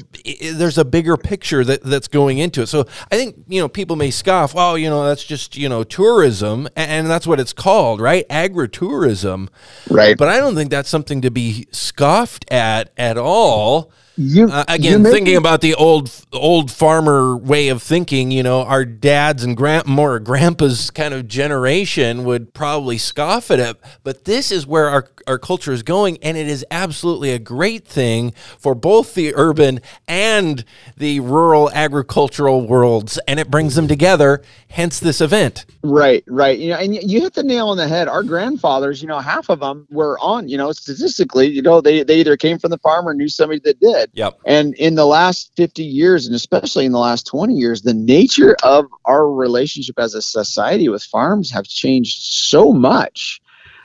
there's 0.54 0.78
a 0.78 0.84
bigger 0.84 1.16
picture 1.16 1.62
that, 1.64 1.82
that's 1.82 2.08
going 2.08 2.38
into 2.38 2.62
it. 2.62 2.66
So 2.68 2.86
I 3.10 3.16
think, 3.16 3.44
you 3.48 3.60
know, 3.60 3.68
people 3.68 3.96
may 3.96 4.10
scoff, 4.10 4.54
oh, 4.56 4.74
you 4.74 4.88
know, 4.88 5.04
that's 5.06 5.24
just, 5.24 5.56
you 5.56 5.68
know, 5.68 5.84
tourism. 5.84 6.68
And 6.74 7.06
that's 7.06 7.26
what 7.26 7.38
it's 7.38 7.52
called, 7.52 8.00
right? 8.00 8.28
Agritourism. 8.28 9.48
Right. 9.90 10.16
But 10.16 10.28
I 10.28 10.38
don't 10.38 10.54
think 10.54 10.70
that's 10.70 10.88
something 10.88 11.20
to 11.22 11.30
be 11.30 11.66
scoffed 11.70 12.50
at 12.50 12.90
at 12.96 13.18
all. 13.18 13.92
You 14.16 14.48
Uh, 14.50 14.64
again, 14.68 15.04
thinking 15.04 15.36
about 15.36 15.60
the 15.60 15.74
old 15.74 16.10
old 16.32 16.70
farmer 16.70 17.36
way 17.36 17.68
of 17.68 17.82
thinking, 17.82 18.30
you 18.30 18.42
know, 18.42 18.62
our 18.62 18.84
dads 18.84 19.44
and 19.44 19.56
grand 19.56 19.86
more 19.86 20.18
grandpa's 20.18 20.90
kind 20.90 21.12
of 21.12 21.28
generation 21.28 22.24
would 22.24 22.54
probably 22.54 22.96
scoff 22.96 23.50
at 23.50 23.60
it. 23.60 23.76
But 24.04 24.24
this 24.24 24.50
is 24.50 24.66
where 24.66 24.88
our 24.88 25.08
our 25.26 25.38
culture 25.38 25.72
is 25.72 25.82
going, 25.82 26.18
and 26.22 26.36
it 26.36 26.48
is 26.48 26.64
absolutely 26.70 27.32
a 27.32 27.38
great 27.38 27.86
thing 27.86 28.32
for 28.58 28.74
both 28.74 29.14
the 29.14 29.34
urban 29.34 29.80
and 30.08 30.64
the 30.96 31.20
rural 31.20 31.70
agricultural 31.72 32.66
worlds, 32.66 33.18
and 33.28 33.38
it 33.38 33.50
brings 33.50 33.74
them 33.74 33.88
together. 33.88 34.42
Hence 34.68 34.98
this 34.98 35.20
event. 35.20 35.64
Right, 35.82 36.22
right. 36.26 36.58
You 36.58 36.70
know, 36.70 36.76
and 36.76 36.94
you 36.94 37.20
hit 37.20 37.34
the 37.34 37.42
nail 37.42 37.68
on 37.68 37.76
the 37.76 37.88
head. 37.88 38.08
Our 38.08 38.22
grandfathers, 38.22 39.00
you 39.00 39.08
know, 39.08 39.20
half 39.20 39.48
of 39.48 39.60
them 39.60 39.86
were 39.90 40.18
on, 40.20 40.48
you 40.48 40.58
know, 40.58 40.72
statistically, 40.72 41.46
you 41.46 41.62
know, 41.62 41.80
they, 41.80 42.02
they 42.02 42.20
either 42.20 42.36
came 42.36 42.58
from 42.58 42.70
the 42.70 42.78
farm 42.78 43.08
or 43.08 43.14
knew 43.14 43.28
somebody 43.28 43.60
that 43.60 43.80
did. 43.80 44.05
Yep. 44.12 44.38
And 44.46 44.74
in 44.74 44.94
the 44.94 45.06
last 45.06 45.52
50 45.56 45.84
years, 45.84 46.26
and 46.26 46.34
especially 46.34 46.84
in 46.84 46.92
the 46.92 46.98
last 46.98 47.26
20 47.26 47.54
years, 47.54 47.82
the 47.82 47.94
nature 47.94 48.56
of 48.62 48.86
our 49.04 49.30
relationship 49.30 49.98
as 49.98 50.14
a 50.14 50.22
society 50.22 50.88
with 50.88 51.02
farms 51.02 51.50
have 51.50 51.64
changed 51.64 52.22
so 52.22 52.72
much. 52.72 53.40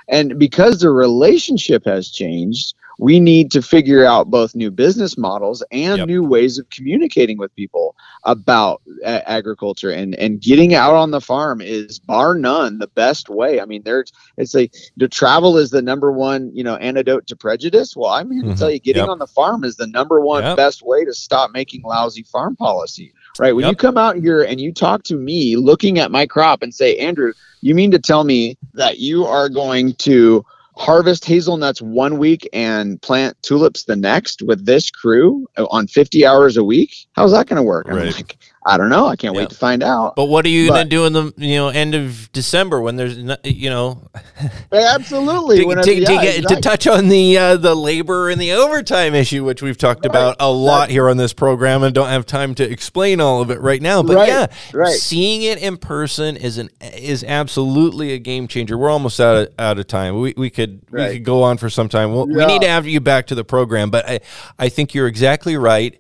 And 0.07 0.37
because 0.37 0.79
the 0.79 0.89
relationship 0.89 1.85
has 1.85 2.09
changed, 2.09 2.73
we 3.01 3.19
need 3.19 3.51
to 3.51 3.61
figure 3.63 4.05
out 4.05 4.29
both 4.29 4.55
new 4.55 4.69
business 4.71 5.17
models 5.17 5.63
and 5.71 5.97
Yep. 5.97 6.07
new 6.07 6.23
ways 6.23 6.59
of 6.59 6.69
communicating 6.69 7.37
with 7.37 7.53
people 7.55 7.95
about 8.25 8.81
agriculture 9.05 9.89
and 9.89 10.15
and 10.15 10.41
getting 10.41 10.73
out 10.75 10.93
on 10.93 11.11
the 11.11 11.19
farm 11.19 11.61
is 11.61 11.99
bar 11.99 12.35
none 12.35 12.77
the 12.77 12.87
best 12.87 13.29
way 13.29 13.59
i 13.59 13.65
mean 13.65 13.81
there's 13.83 14.11
it's 14.37 14.53
like 14.53 14.71
the 14.97 15.07
travel 15.07 15.57
is 15.57 15.71
the 15.71 15.81
number 15.81 16.11
one 16.11 16.51
you 16.53 16.63
know 16.63 16.75
antidote 16.75 17.25
to 17.27 17.35
prejudice 17.35 17.95
well 17.95 18.11
i'm 18.11 18.31
here 18.31 18.43
to 18.43 18.49
Mhm. 18.49 18.57
tell 18.57 18.69
you 18.71 18.79
getting 18.79 19.01
Yep. 19.01 19.09
on 19.09 19.19
the 19.19 19.27
farm 19.27 19.63
is 19.63 19.75
the 19.75 19.87
number 19.87 20.21
one 20.21 20.43
Yep. 20.43 20.57
best 20.57 20.81
way 20.83 21.03
to 21.03 21.13
stop 21.13 21.51
making 21.51 21.81
lousy 21.83 22.23
farm 22.23 22.55
policy 22.55 23.11
right 23.39 23.55
when 23.55 23.65
you 23.67 23.75
come 23.75 23.97
out 23.97 24.15
here 24.15 24.43
and 24.43 24.61
you 24.61 24.71
talk 24.71 25.03
to 25.03 25.15
me 25.15 25.55
looking 25.55 25.97
at 25.99 26.11
my 26.11 26.25
crop 26.25 26.61
and 26.61 26.73
say 26.73 26.95
andrew 26.97 27.33
you 27.61 27.73
mean 27.73 27.91
to 27.91 27.99
tell 27.99 28.23
me 28.23 28.57
that 28.73 28.99
you 28.99 29.25
are 29.25 29.49
going 29.49 29.93
to 29.95 30.45
harvest 30.77 31.25
hazelnuts 31.25 31.81
one 31.81 32.17
week 32.17 32.47
and 32.53 33.01
plant 33.01 33.35
tulips 33.41 33.83
the 33.83 33.95
next 33.95 34.41
with 34.41 34.65
this 34.65 34.89
crew 34.89 35.45
on 35.69 35.87
50 35.87 36.25
hours 36.25 36.57
a 36.57 36.63
week 36.63 36.93
how's 37.13 37.31
that 37.31 37.47
going 37.47 37.57
to 37.57 37.63
work 37.63 37.87
i'm 37.89 37.95
Right. 37.97 38.15
like 38.15 38.37
i 38.65 38.77
don't 38.77 38.89
know 38.89 39.07
i 39.07 39.15
can't 39.15 39.33
Yeah. 39.35 39.41
wait 39.41 39.49
to 39.49 39.55
find 39.55 39.81
out 39.83 40.15
But 40.15 40.25
what 40.25 40.45
are 40.45 40.49
you 40.49 40.67
going 40.69 40.83
to 40.83 40.89
do 40.89 41.05
in 41.05 41.13
the 41.13 41.33
you 41.37 41.55
know 41.55 41.69
end 41.69 41.95
of 41.95 42.31
December 42.31 42.79
when 42.81 42.95
there's 42.95 43.17
no, 43.17 43.35
you 43.43 43.69
know 43.69 44.09
absolutely 44.71 45.59
to, 45.59 45.75
to, 45.75 45.81
to 45.83 45.93
yeah, 46.13 46.21
get, 46.21 46.47
to 46.47 46.61
touch 46.61 46.87
on 46.87 47.07
the 47.09 47.37
uh, 47.37 47.57
the 47.57 47.75
labor 47.75 48.29
and 48.29 48.39
the 48.39 48.53
overtime 48.53 49.13
issue, 49.15 49.43
which 49.43 49.61
we've 49.61 49.77
talked 49.77 50.05
about 50.05 50.35
a 50.39 50.51
lot 50.51 50.89
here 50.89 51.09
on 51.09 51.17
this 51.17 51.33
program, 51.33 51.83
and 51.83 51.93
don't 51.93 52.07
have 52.09 52.25
time 52.25 52.55
to 52.55 52.69
explain 52.69 53.19
all 53.21 53.41
of 53.41 53.51
it 53.51 53.59
right 53.61 53.81
now. 53.81 54.03
But 54.03 54.15
Right, 54.15 54.27
yeah, 54.27 54.47
right. 54.73 54.93
seeing 54.93 55.41
it 55.43 55.57
in 55.59 55.77
person 55.77 56.37
is 56.37 56.57
an 56.57 56.69
is 56.81 57.23
absolutely 57.23 58.13
a 58.13 58.19
game 58.19 58.47
changer. 58.47 58.77
We're 58.77 58.89
almost 58.89 59.19
out 59.19 59.35
of, 59.47 59.53
out 59.59 59.79
of 59.79 59.87
time. 59.87 60.19
We, 60.19 60.33
we 60.37 60.49
could 60.49 60.81
we 60.91 61.13
could 61.13 61.25
go 61.25 61.43
on 61.43 61.57
for 61.57 61.69
some 61.69 61.89
time. 61.89 62.11
We'll, 62.13 62.27
We 62.27 62.45
need 62.45 62.61
to 62.61 62.67
have 62.69 62.87
you 62.87 62.99
back 62.99 63.27
to 63.27 63.35
the 63.35 63.43
program, 63.43 63.89
but 63.89 64.07
I 64.07 64.19
I 64.57 64.69
think 64.69 64.93
you're 64.93 65.07
exactly 65.07 65.57
right. 65.57 65.97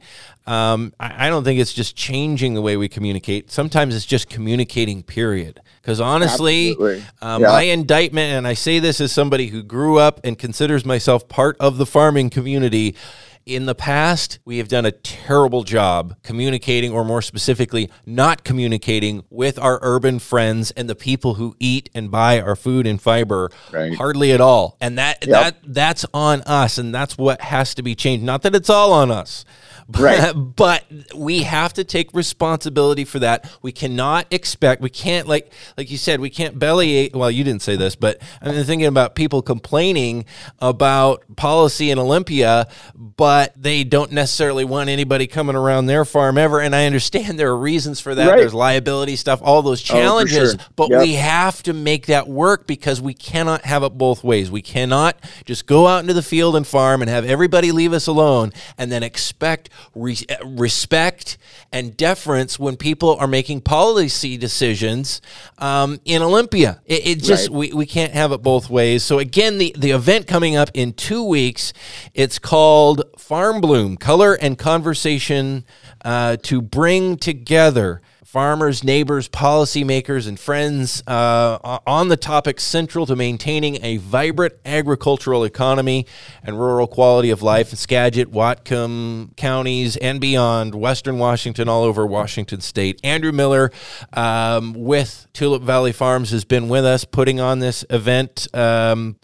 Um, 0.51 0.93
I, 0.99 1.27
I 1.27 1.29
don't 1.29 1.43
think 1.43 1.59
it's 1.59 1.73
just 1.73 1.95
changing 1.95 2.55
the 2.55 2.61
way 2.61 2.75
we 2.77 2.89
communicate. 2.89 3.51
Sometimes 3.51 3.95
it's 3.95 4.05
just 4.05 4.29
communicating. 4.29 5.03
Period. 5.03 5.59
Because 5.81 5.99
honestly, 6.01 6.75
uh, 6.79 6.95
Yeah. 7.21 7.37
my 7.37 7.61
indictment, 7.63 8.33
and 8.33 8.47
I 8.47 8.53
say 8.53 8.79
this 8.79 8.99
as 8.99 9.11
somebody 9.11 9.47
who 9.47 9.63
grew 9.63 9.97
up 9.97 10.19
and 10.23 10.37
considers 10.37 10.85
myself 10.85 11.27
part 11.29 11.55
of 11.59 11.77
the 11.77 11.85
farming 11.85 12.29
community, 12.31 12.95
In 13.43 13.65
the 13.65 13.73
past, 13.73 14.37
we 14.45 14.59
have 14.59 14.67
done 14.67 14.85
a 14.85 14.91
terrible 14.91 15.63
job 15.63 16.15
communicating, 16.21 16.91
or 16.91 17.03
more 17.03 17.23
specifically, 17.23 17.89
not 18.05 18.43
communicating 18.43 19.23
with 19.31 19.57
our 19.57 19.79
urban 19.81 20.19
friends 20.19 20.69
and 20.77 20.87
the 20.87 20.93
people 20.93 21.33
who 21.33 21.55
eat 21.59 21.89
and 21.95 22.11
buy 22.11 22.39
our 22.39 22.55
food 22.55 22.85
and 22.85 23.01
fiber 23.01 23.49
Right. 23.73 23.95
hardly 23.95 24.31
at 24.31 24.41
all. 24.41 24.77
And 24.79 24.95
that 24.99 25.25
Yep. 25.25 25.29
that 25.31 25.55
that's 25.73 26.05
on 26.13 26.41
us, 26.43 26.77
and 26.77 26.93
that's 26.93 27.17
what 27.17 27.41
has 27.41 27.73
to 27.75 27.81
be 27.81 27.95
changed. 27.95 28.23
Not 28.23 28.43
that 28.43 28.53
it's 28.53 28.69
all 28.69 28.93
on 28.93 29.09
us. 29.09 29.43
But, 29.91 30.01
Right. 30.01 30.33
but 30.55 30.83
we 31.15 31.43
have 31.43 31.73
to 31.73 31.83
take 31.83 32.13
responsibility 32.13 33.05
for 33.05 33.19
that. 33.19 33.49
We 33.61 33.71
cannot 33.71 34.27
expect. 34.31 34.81
We 34.81 34.89
can't 34.89 35.27
like 35.27 35.51
like 35.77 35.91
you 35.91 35.97
said. 35.97 36.19
We 36.19 36.29
can't 36.29 36.57
bellyache. 36.57 37.15
Well, 37.15 37.29
you 37.31 37.43
didn't 37.43 37.61
say 37.61 37.75
this, 37.75 37.95
but 37.95 38.21
I'm 38.41 38.63
thinking 38.63 38.87
about 38.87 39.15
people 39.15 39.41
complaining 39.41 40.25
about 40.59 41.23
policy 41.35 41.91
in 41.91 41.99
Olympia, 41.99 42.67
but 42.95 43.53
they 43.61 43.83
don't 43.83 44.11
necessarily 44.11 44.65
want 44.65 44.89
anybody 44.89 45.27
coming 45.27 45.55
around 45.55 45.85
their 45.87 46.05
farm 46.05 46.37
ever. 46.37 46.59
And 46.59 46.75
I 46.75 46.85
understand 46.85 47.37
there 47.39 47.49
are 47.49 47.57
reasons 47.57 47.99
for 47.99 48.15
that. 48.15 48.27
Right. 48.29 48.37
There's 48.37 48.53
liability 48.53 49.15
stuff, 49.15 49.39
all 49.43 49.61
those 49.61 49.81
Oh, 49.89 49.93
challenges. 49.93 50.51
sure. 50.51 50.59
But 50.75 50.89
Yep. 50.91 51.01
we 51.01 51.13
have 51.13 51.63
to 51.63 51.73
make 51.73 52.07
that 52.07 52.27
work 52.27 52.67
because 52.67 53.01
we 53.01 53.13
cannot 53.13 53.65
have 53.65 53.83
it 53.83 53.97
both 53.97 54.23
ways. 54.23 54.49
We 54.51 54.61
cannot 54.61 55.17
just 55.45 55.65
go 55.65 55.87
out 55.87 55.99
into 56.01 56.13
the 56.13 56.21
field 56.21 56.55
and 56.55 56.65
farm 56.65 57.01
and 57.01 57.09
have 57.09 57.25
everybody 57.25 57.71
leave 57.71 57.93
us 57.93 58.07
alone 58.07 58.53
and 58.77 58.91
then 58.91 59.03
expect 59.03 59.69
re- 59.95 60.17
respect 60.45 61.37
and 61.71 61.95
deference 61.97 62.59
when 62.59 62.75
people 62.77 63.15
are 63.15 63.27
making 63.27 63.61
policy 63.61 64.37
decisions 64.37 65.21
um, 65.57 65.99
in 66.05 66.21
Olympia. 66.21 66.81
It, 66.85 67.07
it 67.07 67.23
just 67.23 67.49
Right. 67.49 67.57
we, 67.57 67.73
we 67.73 67.85
can't 67.85 68.13
have 68.13 68.31
it 68.31 68.41
both 68.41 68.69
ways. 68.69 69.03
So 69.03 69.19
again, 69.19 69.57
the 69.57 69.75
the 69.77 69.91
event 69.91 70.27
coming 70.27 70.55
up 70.55 70.69
in 70.73 70.93
two 70.93 71.23
weeks. 71.23 71.73
It's 72.13 72.39
called 72.39 73.03
Farm 73.17 73.61
Bloom: 73.61 73.97
Color 73.97 74.33
and 74.35 74.57
Conversation 74.57 75.65
uh, 76.03 76.37
to 76.43 76.61
bring 76.61 77.17
together 77.17 78.01
farmers, 78.31 78.81
neighbors, 78.81 79.27
policymakers, 79.27 80.25
and 80.25 80.39
friends 80.39 81.03
uh, 81.05 81.79
on 81.85 82.07
the 82.07 82.15
topic 82.15 82.61
central 82.61 83.05
to 83.05 83.13
maintaining 83.13 83.83
a 83.83 83.97
vibrant 83.97 84.53
agricultural 84.63 85.43
economy 85.43 86.05
and 86.41 86.57
rural 86.57 86.87
quality 86.87 87.29
of 87.29 87.41
life 87.41 87.71
in 87.71 87.77
Skagit, 87.77 88.31
Whatcom 88.31 89.35
counties, 89.35 89.97
and 89.97 90.21
beyond, 90.21 90.73
Western 90.73 91.19
Washington, 91.19 91.67
all 91.67 91.83
over 91.83 92.07
Washington 92.07 92.61
state. 92.61 93.01
Andrew 93.03 93.33
Miller 93.33 93.69
um, 94.13 94.75
with 94.77 95.27
Tulip 95.33 95.61
Valley 95.63 95.91
Farms 95.91 96.31
has 96.31 96.45
been 96.45 96.69
with 96.69 96.85
us 96.85 97.03
putting 97.03 97.41
on 97.41 97.59
this 97.59 97.83
event. 97.89 98.47
Um, 98.55 99.17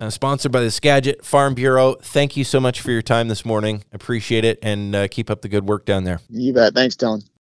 uh, 0.00 0.10
sponsored 0.10 0.50
by 0.50 0.60
the 0.60 0.70
Skagit 0.70 1.24
Farm 1.24 1.54
Bureau. 1.54 1.94
Thank 1.94 2.36
you 2.36 2.44
so 2.44 2.58
much 2.58 2.80
for 2.80 2.90
your 2.90 3.02
time 3.02 3.28
this 3.28 3.44
morning. 3.44 3.84
Appreciate 3.92 4.44
it 4.44 4.58
and 4.62 4.94
uh, 4.94 5.08
keep 5.08 5.28
up 5.28 5.42
the 5.42 5.48
good 5.48 5.68
work 5.68 5.84
down 5.84 6.04
there. 6.04 6.20
You 6.28 6.52
bet. 6.52 6.74
Thanks, 6.74 6.96
Dillon. 6.96 7.22